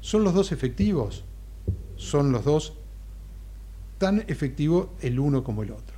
[0.00, 1.24] ¿son los dos efectivos?
[1.96, 2.74] Son los dos
[3.98, 5.96] tan efectivos el uno como el otro.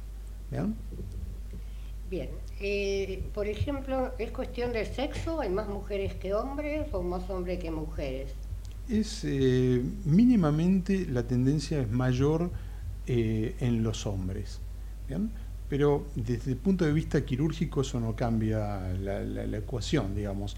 [2.10, 5.40] Bien, Eh, por ejemplo, ¿es cuestión de sexo?
[5.40, 8.32] ¿Hay más mujeres que hombres o más hombres que mujeres?
[8.88, 12.50] Es eh, mínimamente la tendencia es mayor
[13.06, 14.60] eh, en los hombres.
[15.68, 20.56] Pero desde el punto de vista quirúrgico eso no cambia la, ecuación, digamos.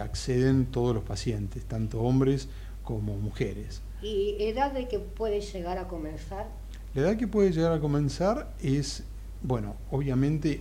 [0.00, 2.48] acceden todos los pacientes, tanto hombres
[2.82, 3.82] como mujeres.
[4.02, 6.48] ¿Y edad de que puede llegar a comenzar?
[6.94, 9.04] La edad que puede llegar a comenzar es,
[9.42, 10.60] bueno, obviamente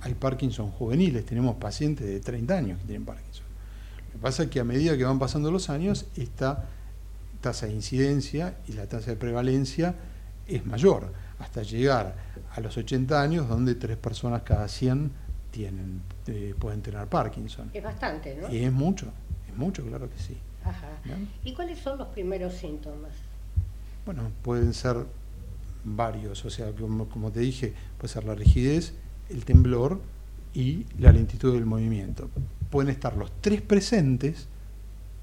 [0.00, 3.44] hay Parkinson juveniles, tenemos pacientes de 30 años que tienen Parkinson.
[4.20, 6.66] Pasa es que a medida que van pasando los años, esta
[7.40, 9.94] tasa de incidencia y la tasa de prevalencia
[10.46, 12.14] es mayor, hasta llegar
[12.54, 15.10] a los 80 años, donde tres personas cada 100
[15.50, 17.70] tienen, eh, pueden tener Parkinson.
[17.72, 18.52] Es bastante, ¿no?
[18.52, 19.06] Y es mucho,
[19.48, 20.36] es mucho, claro que sí.
[20.64, 20.88] Ajá.
[21.44, 23.12] ¿Y cuáles son los primeros síntomas?
[24.04, 25.06] Bueno, pueden ser
[25.84, 28.92] varios, o sea, como, como te dije, puede ser la rigidez,
[29.30, 30.00] el temblor
[30.52, 32.28] y la lentitud del movimiento.
[32.70, 34.48] Pueden estar los tres presentes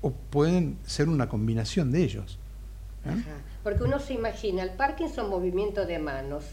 [0.01, 2.37] o pueden ser una combinación de ellos.
[3.05, 3.23] ¿eh?
[3.63, 6.43] Porque uno se imagina el Parkinson movimiento de manos.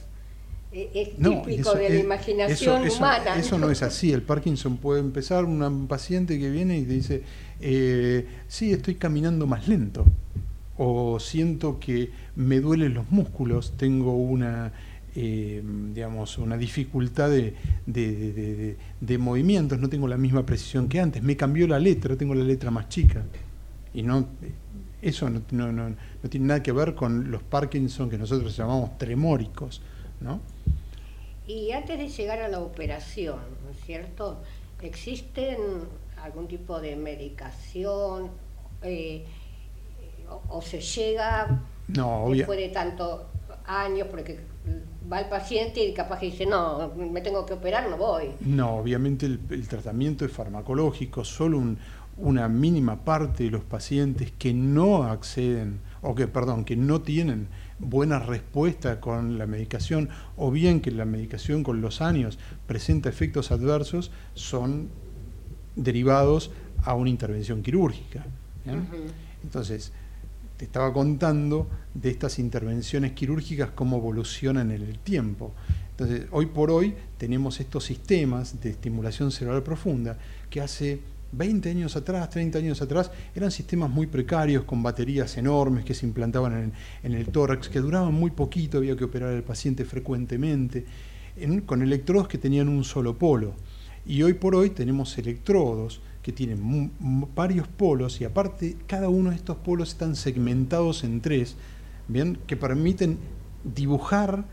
[0.72, 3.36] E, es típico de la imaginación humana.
[3.36, 4.12] Eso no es así.
[4.12, 7.22] El Parkinson puede empezar un paciente que viene y dice,
[7.60, 10.04] eh, sí, estoy caminando más lento.
[10.76, 14.72] O siento que me duelen los músculos, tengo una
[15.16, 15.62] eh,
[15.92, 17.54] digamos, una dificultad de,
[17.86, 22.44] de, movimientos, no tengo la misma precisión que antes, me cambió la letra, tengo la
[22.44, 23.22] letra más chica.
[23.92, 24.26] Y no,
[25.00, 25.96] eso no, no, no,
[26.28, 29.80] tiene nada que ver con los Parkinson que nosotros llamamos tremóricos.
[30.20, 30.40] ¿no?
[31.46, 34.42] Y antes de llegar a la operación, ¿no es cierto?
[34.80, 35.58] ¿Existen
[36.22, 38.30] algún tipo de medicación?
[38.82, 39.24] Eh,
[40.48, 43.28] o, se llega no, después de tanto
[43.66, 44.40] años, porque
[45.10, 48.30] va el paciente y capaz que dice, no, me tengo que operar, no voy.
[48.40, 51.62] No, obviamente el, tratamiento es farmacológico, solo
[52.16, 57.48] una mínima parte de los pacientes que no acceden, o que, perdón, que no tienen
[57.78, 63.50] buena respuesta con la medicación, o bien que la medicación con los años presenta efectos
[63.50, 64.88] adversos, son
[65.76, 66.50] derivados
[66.84, 68.24] a una intervención quirúrgica.
[69.42, 69.92] Entonces,
[70.56, 75.52] te estaba contando de estas intervenciones quirúrgicas, cómo evolucionan en el tiempo.
[75.90, 80.18] Entonces, hoy por hoy tenemos estos sistemas de estimulación cerebral profunda
[80.50, 81.00] que hace
[81.36, 86.06] 20 años atrás, 30 años atrás, eran sistemas muy precarios, con baterías enormes que se
[86.06, 90.84] implantaban en, el tórax, que duraban muy poquito, había que operar al paciente frecuentemente,
[91.66, 93.54] con electrodos que tenían un solo polo.
[94.06, 96.90] Y hoy por hoy tenemos electrodos que tienen
[97.34, 101.54] varios polos y aparte cada uno de estos polos están segmentados en tres,
[102.08, 102.38] ¿bien?
[102.46, 103.18] que permiten
[103.62, 104.46] dibujar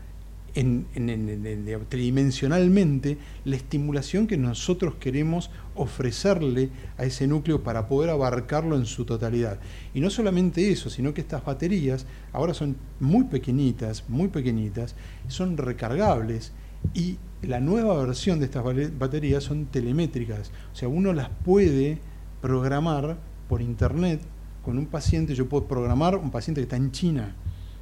[0.54, 3.16] en, tridimensionalmente
[3.46, 6.68] la estimulación que nosotros queremos ofrecerle
[6.98, 9.58] a ese núcleo para poder abarcarlo en su totalidad.
[9.94, 12.04] Y no solamente eso, sino que estas baterías
[12.34, 14.94] ahora son muy pequeñitas, muy pequeñitas,
[15.26, 16.52] son recargables
[16.92, 18.64] y la nueva versión de estas
[18.98, 21.98] baterías son telemétricas, o sea, uno las puede
[22.40, 23.16] programar
[23.48, 24.20] por internet
[24.64, 27.34] con un paciente, yo puedo programar un paciente que está en China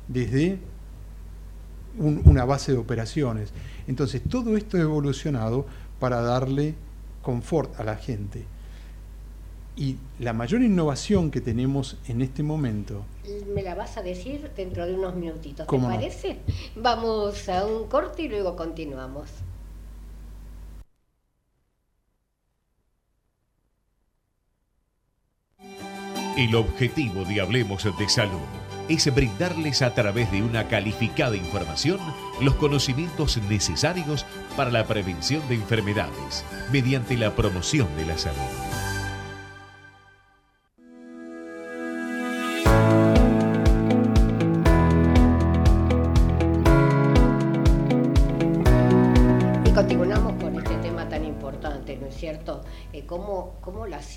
[0.09, 0.59] desde
[1.99, 3.53] una base de operaciones.
[3.87, 5.67] Entonces, todo esto ha evolucionado
[5.99, 6.75] para darle
[7.23, 8.45] confort a la gente.
[9.77, 13.05] Y la mayor innovación que tenemos en este momento...
[13.55, 16.39] Me la vas a decir dentro de unos minutitos, ¿te parece?
[16.77, 19.29] Vamos a un corte y luego continuamos.
[26.37, 28.39] El objetivo de Hablemos de Salud
[28.89, 31.99] es brindarles a través de una calificada información
[32.41, 34.25] los conocimientos necesarios
[34.57, 38.90] para la prevención de enfermedades mediante la promoción de la salud.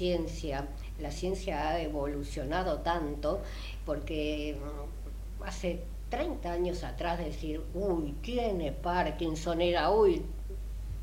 [0.04, 0.68] Ciencia
[1.00, 3.42] la ciencia ha evolucionado tanto,
[3.86, 10.22] porque mm, hace 30 años atrás decir, uy, tiene Parkinson, era, uy,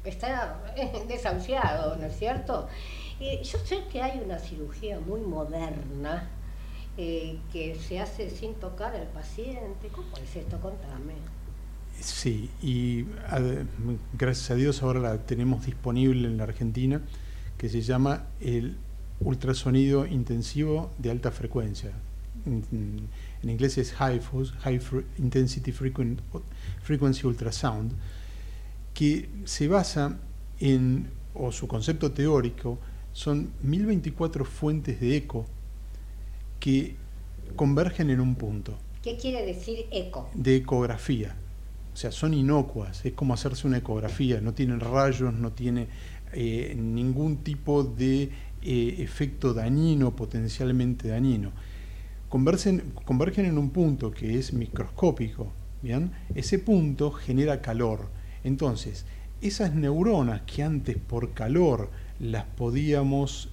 [0.04, 0.60] está
[1.08, 2.68] desahuciado, ¿no es cierto?
[3.20, 6.30] Yo sé que hay una cirugía muy moderna
[6.96, 9.88] eh, que se hace sin tocar al paciente.
[9.92, 10.58] ¿Cómo es esto?
[10.58, 11.14] Contame.
[12.00, 13.04] Sí, y
[14.14, 17.02] gracias a Dios ahora la tenemos disponible en la Argentina,
[17.58, 18.78] que se llama el
[19.20, 21.92] ultrasonido intensivo de alta frecuencia.
[22.46, 23.08] En,
[23.42, 24.20] inglés es High,
[24.60, 24.80] high
[25.18, 27.92] Intensity Frequency Ultrasound,
[28.94, 30.18] que se basa
[30.58, 32.78] en, o su concepto teórico
[33.12, 35.46] son 1024 fuentes de eco
[36.58, 36.96] que
[37.56, 38.78] convergen en un punto.
[39.02, 40.30] ¿Qué quiere decir eco?
[40.34, 41.34] De ecografía.
[41.92, 45.88] O sea, son inocuas, es como hacerse una ecografía, no tienen rayos, no tiene
[46.32, 48.30] eh, ningún tipo de
[48.62, 51.52] eh, efecto dañino, potencialmente dañino.
[52.28, 52.92] Convergen,
[53.46, 55.52] en un punto que es microscópico,
[55.82, 56.12] ¿bien?
[56.34, 58.08] Ese punto genera calor.
[58.44, 59.04] Entonces,
[59.40, 61.90] esas neuronas que antes por calor
[62.20, 63.48] las podíamos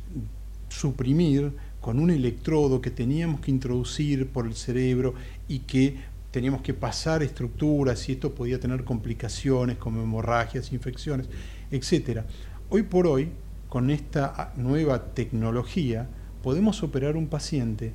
[0.70, 5.14] suprimir con un electrodo que teníamos que introducir por el cerebro
[5.48, 5.96] y que
[6.32, 11.28] teníamos que pasar estructuras y esto podía tener complicaciones como hemorragias, infecciones,
[11.72, 12.22] etc.
[12.70, 13.30] Hoy por hoy,
[13.70, 16.08] con esta nueva tecnología,
[16.42, 17.94] podemos operar un paciente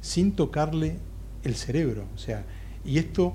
[0.00, 0.96] sin tocarle
[1.44, 2.04] el cerebro.
[2.14, 2.44] O sea,
[2.84, 3.34] y esto,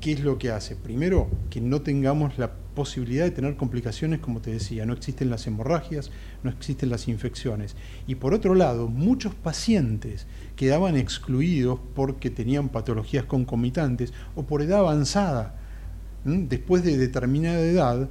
[0.00, 0.76] ¿qué es lo que hace?
[0.76, 5.46] Primero, que no tengamos la posibilidad de tener complicaciones, como te decía, no existen las
[5.46, 6.10] hemorragias,
[6.42, 7.76] no existen las infecciones.
[8.06, 10.26] Y por otro lado, muchos pacientes
[10.56, 15.56] quedaban excluidos porque tenían patologías concomitantes o por edad avanzada.
[16.24, 18.08] Después de determinada edad,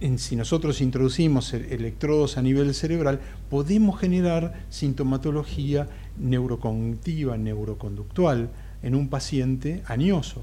[0.00, 5.88] en, si nosotros introducimos e-, electrodos a nivel cerebral, podemos generar sintomatología
[6.18, 8.50] neurocognitiva, neuroconductual
[8.82, 10.42] en un paciente añoso.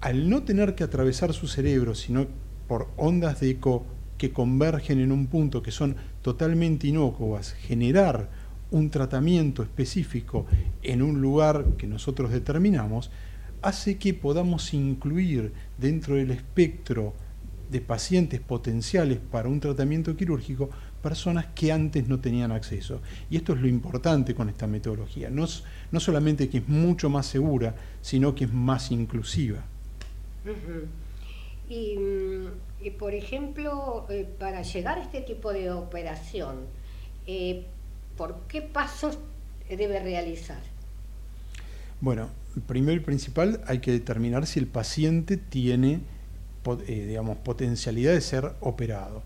[0.00, 2.26] Al no tener que atravesar su cerebro, sino
[2.68, 3.84] por ondas de eco
[4.18, 8.28] que convergen en un punto que son totalmente inocuas, generar
[8.70, 10.46] un tratamiento específico
[10.82, 13.10] en un lugar que nosotros determinamos,
[13.60, 17.14] hace que podamos incluir dentro del espectro
[17.72, 20.70] de pacientes potenciales para un tratamiento quirúrgico
[21.02, 23.00] personas que antes no tenían acceso.
[23.30, 25.30] Y esto es lo importante con esta metodología.
[25.30, 25.46] No,
[25.90, 29.64] no solamente que es mucho más segura, sino que es más inclusiva.
[31.68, 36.56] y, por ejemplo, eh, para llegar a este tipo de operación,
[37.26, 37.64] eh,
[38.16, 39.18] ¿por qué pasos
[39.68, 40.60] debe realizar?
[42.00, 42.28] Bueno,
[42.66, 46.00] primero y principal hay que determinar si el paciente tiene
[46.86, 49.22] eh, digamos, potencialidad de ser operado.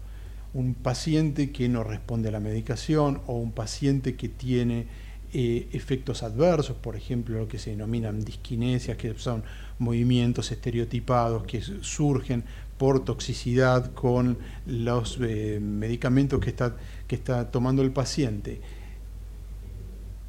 [0.55, 4.87] Un paciente que no responde a la medicación o un paciente que tiene
[5.33, 9.43] eh, efectos adversos, por ejemplo, lo que se denominan disquinesias, que son
[9.79, 12.45] movimientos estereotipados que surgen
[12.79, 16.77] por toxicidad con los eh, medicamentos que está,
[17.07, 18.61] que está tomando el paciente,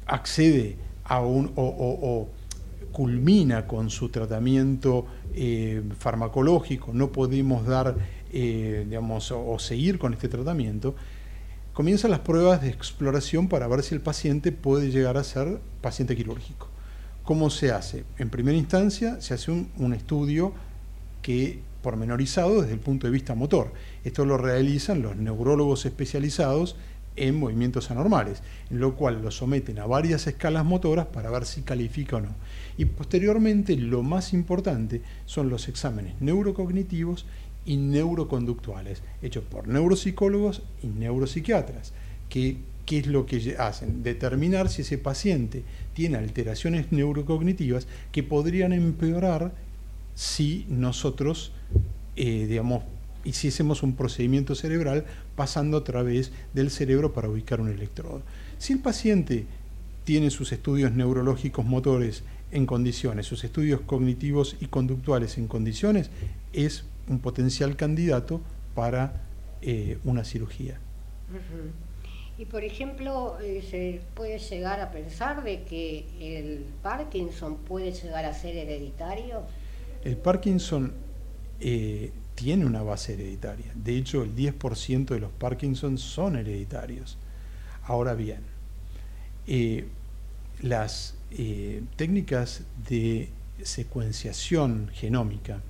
[0.06, 1.52] accede a un
[2.92, 7.96] culmina con su tratamiento eh, farmacológico, no podemos dar,
[8.32, 10.94] eh, digamos, o, seguir con este tratamiento,
[11.72, 16.16] comienzan las pruebas de exploración para ver si el paciente puede llegar a ser paciente
[16.16, 16.68] quirúrgico.
[17.24, 18.04] ¿Cómo se hace?
[18.18, 20.52] En primera instancia se hace un, un estudio
[21.22, 23.72] que pormenorizado desde el punto de vista motor.
[24.04, 26.76] Esto lo realizan los neurólogos especializados
[27.26, 31.62] en movimientos anormales, en lo cual lo someten a varias escalas motoras para ver si
[31.62, 32.34] califica o no.
[32.76, 37.26] Y posteriormente lo más importante son los exámenes neurocognitivos
[37.64, 41.92] y neuroconductuales, hechos por neuropsicólogos y neuropsiquiatras,
[42.28, 42.58] que
[42.88, 44.02] ¿qué es lo que hacen?
[44.02, 45.62] Determinar si ese paciente
[45.92, 49.52] tiene alteraciones neurocognitivas que podrían empeorar
[50.14, 51.52] si nosotros,
[52.16, 52.84] eh, digamos,
[53.24, 55.04] hiciésemos un procedimiento cerebral
[55.36, 58.22] pasando a través del cerebro para ubicar un electrodo.
[58.58, 59.46] Si el paciente
[60.04, 66.10] tiene sus estudios neurológicos motores en condiciones, sus estudios cognitivos y conductuales en condiciones,
[66.52, 68.40] es un potencial candidato
[68.74, 69.22] para
[69.60, 70.78] eh, una cirugía.
[72.38, 78.24] Y por ejemplo, eh, se puede llegar a pensar de que el Parkinson puede llegar
[78.24, 79.42] a ser hereditario.
[80.04, 80.94] El Parkinson
[81.60, 83.72] eh, tiene una base hereditaria.
[83.74, 87.18] De hecho, el 10% de los Parkinson son hereditarios.
[87.82, 88.42] Ahora bien,
[90.62, 93.28] las eh, técnicas de
[93.60, 95.62] secuenciación genómica.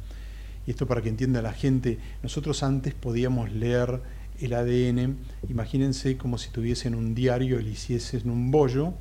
[0.66, 4.02] Y esto para que entienda la gente, nosotros antes podíamos leer
[4.38, 5.16] el ADN,
[5.48, 8.92] imagínense como si tuviesen un diario y le hiciesen un bollo,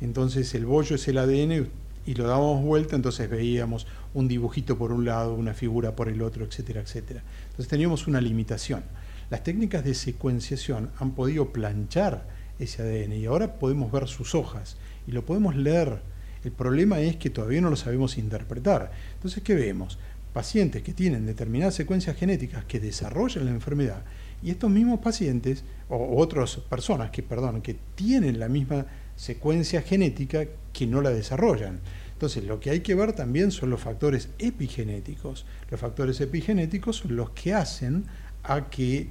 [0.00, 1.68] entonces el bollo es el ADN
[2.06, 6.22] y lo dábamos vuelta, entonces veíamos un dibujito por un lado, una figura por el
[6.22, 7.22] otro, etcétera, etcétera.
[7.46, 8.84] Entonces teníamos una limitación.
[9.28, 12.28] Las técnicas de secuenciación han podido planchar
[12.60, 14.76] ese ADN y ahora podemos ver sus hojas
[15.06, 16.00] y lo podemos leer.
[16.44, 18.92] El problema es que todavía no lo sabemos interpretar.
[19.14, 19.98] Entonces, ¿qué vemos?
[20.32, 24.04] Pacientes que tienen determinadas secuencias genéticas que desarrollan la enfermedad
[24.42, 28.86] y estos mismos pacientes o otras personas que, perdón, que tienen la misma
[29.16, 31.80] secuencia genética que no la desarrollan.
[32.12, 35.44] Entonces, lo que hay que ver también son los factores epigenéticos.
[35.70, 38.04] Los factores epigenéticos son los que hacen
[38.42, 39.08] a que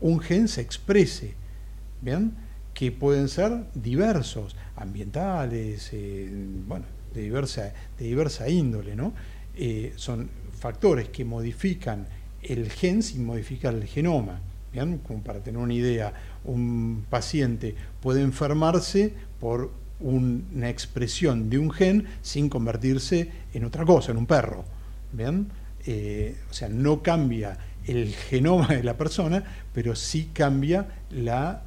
[0.00, 1.34] un gen se exprese,
[2.02, 2.34] ¿bien?
[2.74, 6.30] Que pueden ser diversos, ambientales, eh,
[6.66, 6.84] bueno,
[7.14, 9.14] de diversa, de diversa índole, ¿no?
[9.56, 12.06] Eh, son factores que modifican
[12.42, 14.40] el gen sin modificar el genoma.
[14.72, 14.98] ¿bien?
[14.98, 16.12] Como para tener una idea,
[16.46, 24.12] un paciente puede enfermarse por una expresión de un gen sin convertirse en otra cosa,
[24.12, 24.64] en un perro.
[25.12, 25.48] ¿bien?
[25.86, 31.62] Eh, o sea, no cambia el genoma de la persona, pero sí cambia la,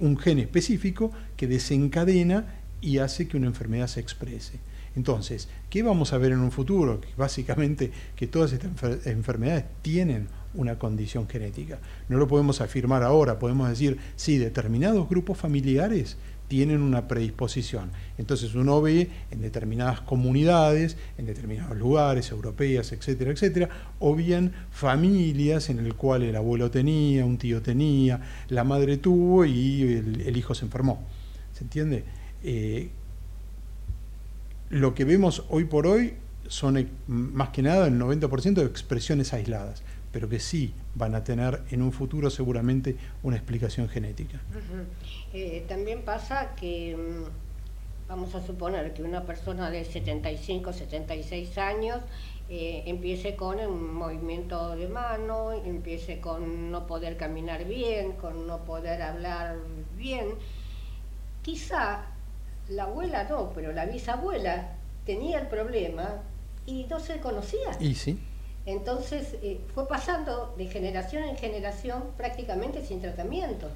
[0.00, 4.58] un gen específico que desencadena y hace que una enfermedad se exprese.
[4.96, 7.00] Entonces, ¿qué vamos a ver en un futuro?
[7.16, 11.78] básicamente que todas estas enfermedades tienen una condición genética.
[12.08, 16.16] No lo podemos afirmar ahora, podemos decir, sí, determinados grupos familiares
[16.50, 17.92] tienen una predisposición.
[18.18, 23.68] Entonces uno ve en determinadas comunidades, en determinados lugares, europeas, etcétera, etcétera,
[24.00, 29.44] o bien familias en el cual el abuelo tenía, un tío tenía, la madre tuvo
[29.44, 29.82] y
[30.26, 31.06] el, hijo se enfermó.
[31.52, 32.02] ¿Se entiende?
[32.42, 32.90] Eh,
[34.70, 36.14] lo que vemos hoy por hoy
[36.48, 41.24] son eh, más que nada el 90% de expresiones aisladas pero que sí van a
[41.24, 44.40] tener en un futuro seguramente una explicación genética.
[45.32, 52.00] Eh, también pasa que, mm, vamos a suponer que una persona de 75, 76 años
[52.48, 58.64] eh, empiece con un movimiento de mano, empiece con no poder caminar bien, con no
[58.64, 59.56] poder hablar
[59.96, 60.30] bien.
[61.42, 62.06] Quizá
[62.68, 64.72] la abuela no, pero la bisabuela
[65.06, 66.22] tenía el problema
[66.66, 67.76] y no se conocía.
[67.78, 68.18] Y sí.
[68.66, 73.68] Entonces eh, fue pasando de generación en generación prácticamente sin tratamiento.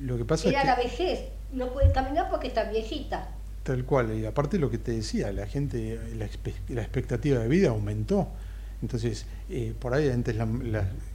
[0.00, 1.20] lo que pasa Era es la vejez,
[1.52, 3.28] no puede caminar porque está viejita.
[3.62, 8.28] Tal cual, y aparte lo que te decía, la gente, la, expectativa de vida aumentó.
[8.80, 10.36] Entonces, eh, por ahí antes,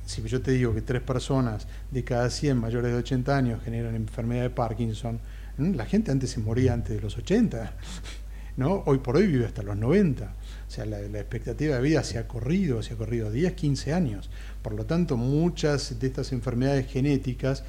[0.06, 3.96] si yo te digo que tres personas de cada 100 mayores de 80 años generan
[3.96, 5.20] enfermedad de Parkinson,
[5.58, 7.74] la gente antes se moría antes de los 80,
[8.58, 8.84] ¿no?
[8.86, 10.32] Hoy por hoy vive hasta los 90.
[10.74, 14.32] O sea, la, expectativa de vida se ha corrido, se ha corrido 10, 15 años.
[14.64, 17.64] Por lo tanto, muchas de estas enfermedades genéticas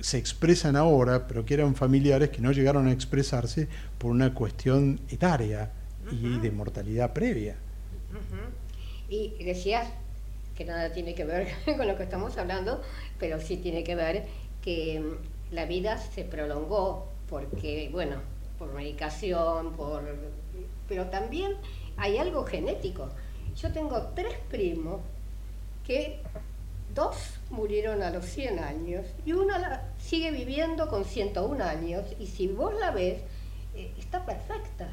[0.00, 3.68] se expresan ahora, pero que eran familiares que no llegaron a expresarse
[3.98, 5.72] por una cuestión etaria
[6.10, 7.56] y de mortalidad previa.
[9.10, 9.86] Y decías
[10.56, 12.80] que nada tiene que ver con lo que estamos hablando,
[13.20, 14.24] pero sí tiene que ver
[14.62, 18.22] que mm, la vida se prolongó porque, bueno,
[18.58, 20.02] por medicación, por
[20.88, 21.52] pero también
[21.98, 23.08] hay algo genético.
[23.56, 25.00] Yo tengo tres primos
[25.86, 26.20] que
[26.94, 27.16] dos
[27.50, 32.74] murieron a los 100 años y una sigue viviendo con 101 años y si vos
[32.78, 33.20] la ves,
[33.74, 34.88] eh, está perfecta.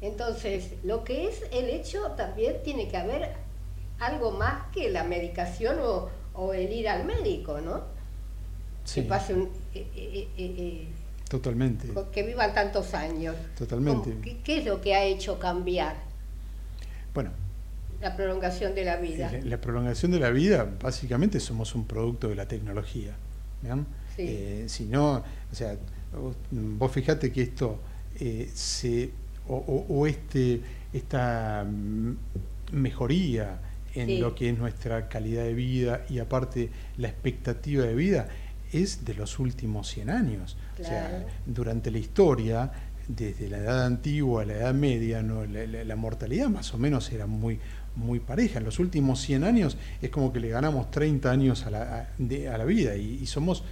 [0.00, 3.32] Entonces, lo que es el hecho también tiene que haber
[3.98, 5.78] algo más que la medicación
[6.34, 7.82] o, el ir al médico, ¿no?
[8.84, 9.02] Sí.
[9.02, 9.50] Que pase un...
[9.74, 10.88] Eh, eh,
[11.28, 11.88] Totalmente.
[12.12, 13.34] Que vivan tantos años.
[13.58, 14.40] Totalmente.
[14.44, 15.96] ¿Qué, es lo que ha hecho cambiar?
[17.16, 17.30] Bueno.
[18.02, 19.32] La prolongación de la vida.
[19.42, 23.14] La, prolongación de la vida, básicamente somos un producto de la tecnología.
[24.18, 25.76] Eh, si no, o sea,
[26.50, 27.80] vos fijate que esto
[28.20, 29.10] eh, se,
[29.48, 30.60] o, este,
[30.92, 31.66] esta
[32.72, 33.60] mejoría
[33.94, 38.28] en lo que es nuestra calidad de vida y aparte la expectativa de vida
[38.74, 40.58] es de los últimos 100 años.
[40.78, 42.70] O sea, durante la historia
[43.08, 47.58] desde la edad antigua a la edad media, la, mortalidad más o menos era muy,
[47.94, 48.58] muy pareja.
[48.58, 52.58] En los últimos 100 años es como que le ganamos 30 años a la, a,
[52.58, 53.62] la vida y, somos,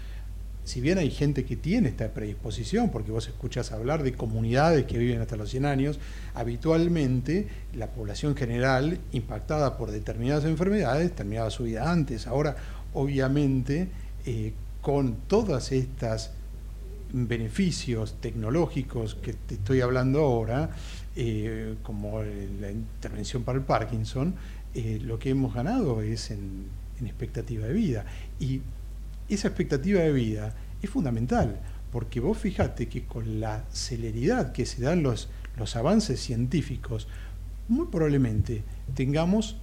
[0.64, 4.98] si bien hay gente que tiene esta predisposición, porque vos escuchás hablar de comunidades que
[4.98, 5.98] viven hasta los 100 años,
[6.34, 12.26] habitualmente la población general impactada por determinadas enfermedades terminaba su vida antes.
[12.26, 12.56] Ahora,
[12.92, 13.88] obviamente,
[14.26, 16.32] eh, con todas estas
[17.14, 20.70] beneficios tecnológicos que te estoy hablando ahora,
[21.14, 24.34] eh, como la intervención para el Parkinson,
[24.74, 28.06] eh, lo que hemos ganado es en, expectativa de vida.
[28.40, 28.62] Y
[29.28, 31.60] esa expectativa de vida es fundamental,
[31.92, 37.06] porque vos fijate que con la celeridad que se dan los, los avances científicos,
[37.68, 39.58] muy probablemente tengamos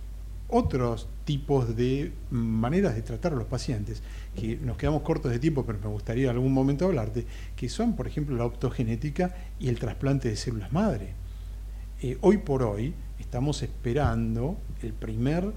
[0.47, 4.03] otros tipos de maneras de tratar a los pacientes,
[4.35, 7.25] que nos quedamos cortos de tiempo, pero me gustaría en algún momento hablarte,
[7.55, 11.13] que son, por ejemplo, la optogenética y el trasplante de células madre.
[12.01, 15.53] Eh, hoy por hoy estamos esperando el primer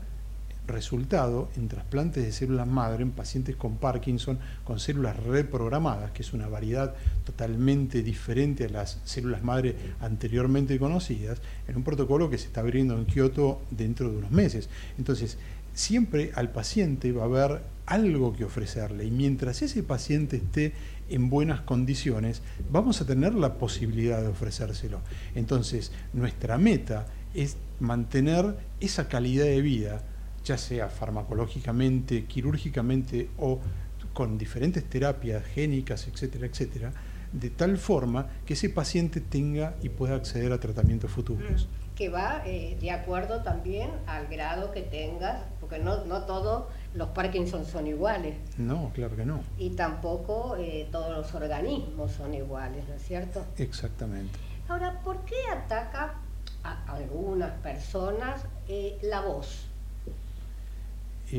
[0.66, 6.32] resultado en trasplantes de células madre en pacientes con Parkinson con células reprogramadas, que es
[6.32, 6.94] una variedad
[7.24, 12.96] totalmente diferente a las células madre anteriormente conocidas, en un protocolo que se está abriendo
[12.96, 14.68] en Kioto dentro de unos meses.
[14.96, 15.38] Entonces,
[15.74, 19.05] siempre al paciente va a haber algo que ofrecerle.
[19.05, 20.72] Y mientras ese paciente esté
[21.09, 25.01] en buenas condiciones, vamos a tener la posibilidad de ofrecérselo.
[25.35, 30.03] Entonces, nuestra meta es mantener esa calidad de vida,
[30.45, 33.61] ya sea farmacológicamente, quirúrgicamente o
[34.12, 36.93] con diferentes terapias génicas, etcétera, etcétera,
[37.32, 41.66] de tal forma que ese paciente tenga y pueda acceder a tratamientos futuros.
[41.66, 46.66] Mm, que va eh, de acuerdo también al grado que tengas, porque no, no todos
[46.95, 48.36] los Parkinson son iguales.
[48.57, 49.40] No, claro que no.
[49.59, 53.45] Y tampoco eh, todos los organismos son iguales, ¿no es cierto?
[53.59, 54.38] Exactamente.
[54.68, 56.14] Ahora, ¿por qué ataca
[56.62, 59.66] a algunas personas eh, la voz?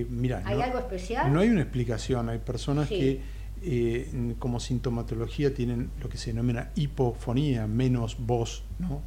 [0.09, 1.31] mira, ¿Hay algo especial?
[1.31, 2.27] No hay una explicación.
[2.27, 3.21] Hay personas que
[3.61, 9.01] eh, como sintomatología tienen lo que se denomina hipofonía, menos voz, ¿no?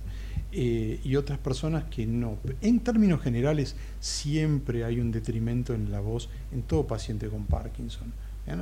[0.50, 2.38] Eh, y otras personas que no.
[2.62, 8.12] En términos generales, siempre hay un detrimento en la voz en todo paciente con Parkinson.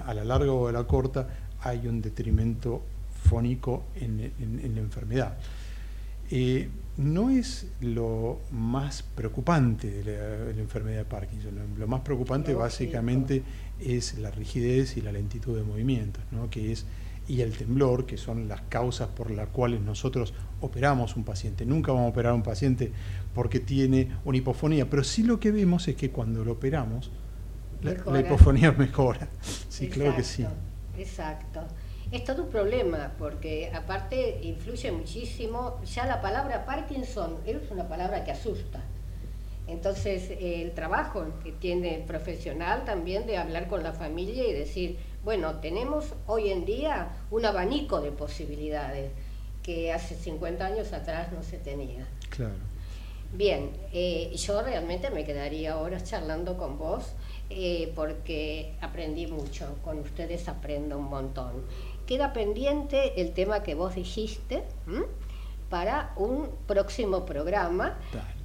[0.05, 1.28] A la larga o a la corta
[1.61, 2.82] hay un detrimento
[3.28, 4.18] fónico en,
[4.74, 5.37] la enfermedad.
[6.28, 11.55] Eh, no es lo más preocupante de la, enfermedad de Parkinson.
[11.78, 13.43] Lo, más preocupante básicamente
[13.78, 16.51] es la rigidez y la lentitud de movimientos, ¿no?
[16.51, 16.84] que es,
[17.29, 21.66] y el temblor, que son las causas por las cuales nosotros operamos un paciente.
[21.66, 22.93] Nunca vamos a operar a un paciente
[23.35, 27.11] porque tiene una hipofonía, pero sí lo que vemos es que cuando lo operamos,
[27.83, 29.29] la, hipofonía mejora.
[29.68, 30.45] Sí, claro que sí.
[30.97, 31.61] Exacto.
[32.12, 38.24] Es todo un problema, porque aparte influye muchísimo, ya la palabra Parkinson es una palabra
[38.24, 38.81] que asusta.
[39.66, 44.99] Entonces, el trabajo que tiene el profesional también de hablar con la familia y decir,
[45.27, 49.11] bueno, tenemos hoy en día un abanico de posibilidades
[49.61, 52.07] que hace 50 años atrás no se tenía.
[52.31, 52.55] Claro.
[53.33, 57.11] Bien, eh, yo realmente me quedaría horas charlando con vos
[57.51, 61.64] eh, porque aprendí mucho, con ustedes aprendo un montón.
[62.07, 64.62] Queda pendiente el tema que vos dijiste
[65.68, 67.99] para un próximo programa.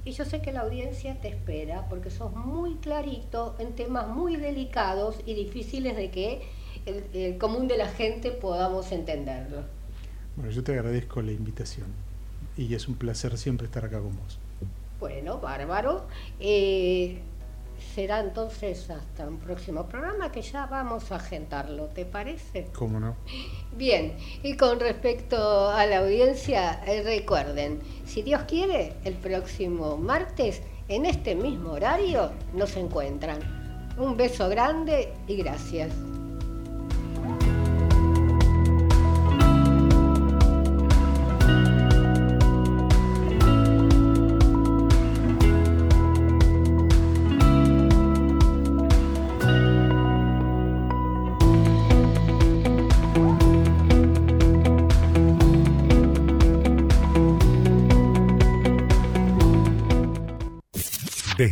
[0.04, 4.34] Y yo sé que la audiencia te espera porque sos muy clarito en temas muy
[4.34, 6.42] delicados y difíciles de que
[6.86, 9.62] el, común de la gente podamos entenderlo.
[10.36, 11.86] Bueno, yo te agradezco la invitación
[12.56, 14.38] y es un placer siempre estar acá con vos.
[14.98, 16.06] Bueno, bárbaro.
[16.40, 17.20] Eh,
[17.94, 22.68] será entonces hasta un próximo programa que ya vamos a agendarlo, ¿te parece?
[22.74, 23.16] ¿Cómo no?
[23.76, 30.62] Bien, y con respecto a la audiencia, eh, recuerden, si Dios quiere, el próximo martes,
[30.88, 33.40] en este mismo horario, nos encuentran.
[33.98, 35.92] Un beso grande y gracias.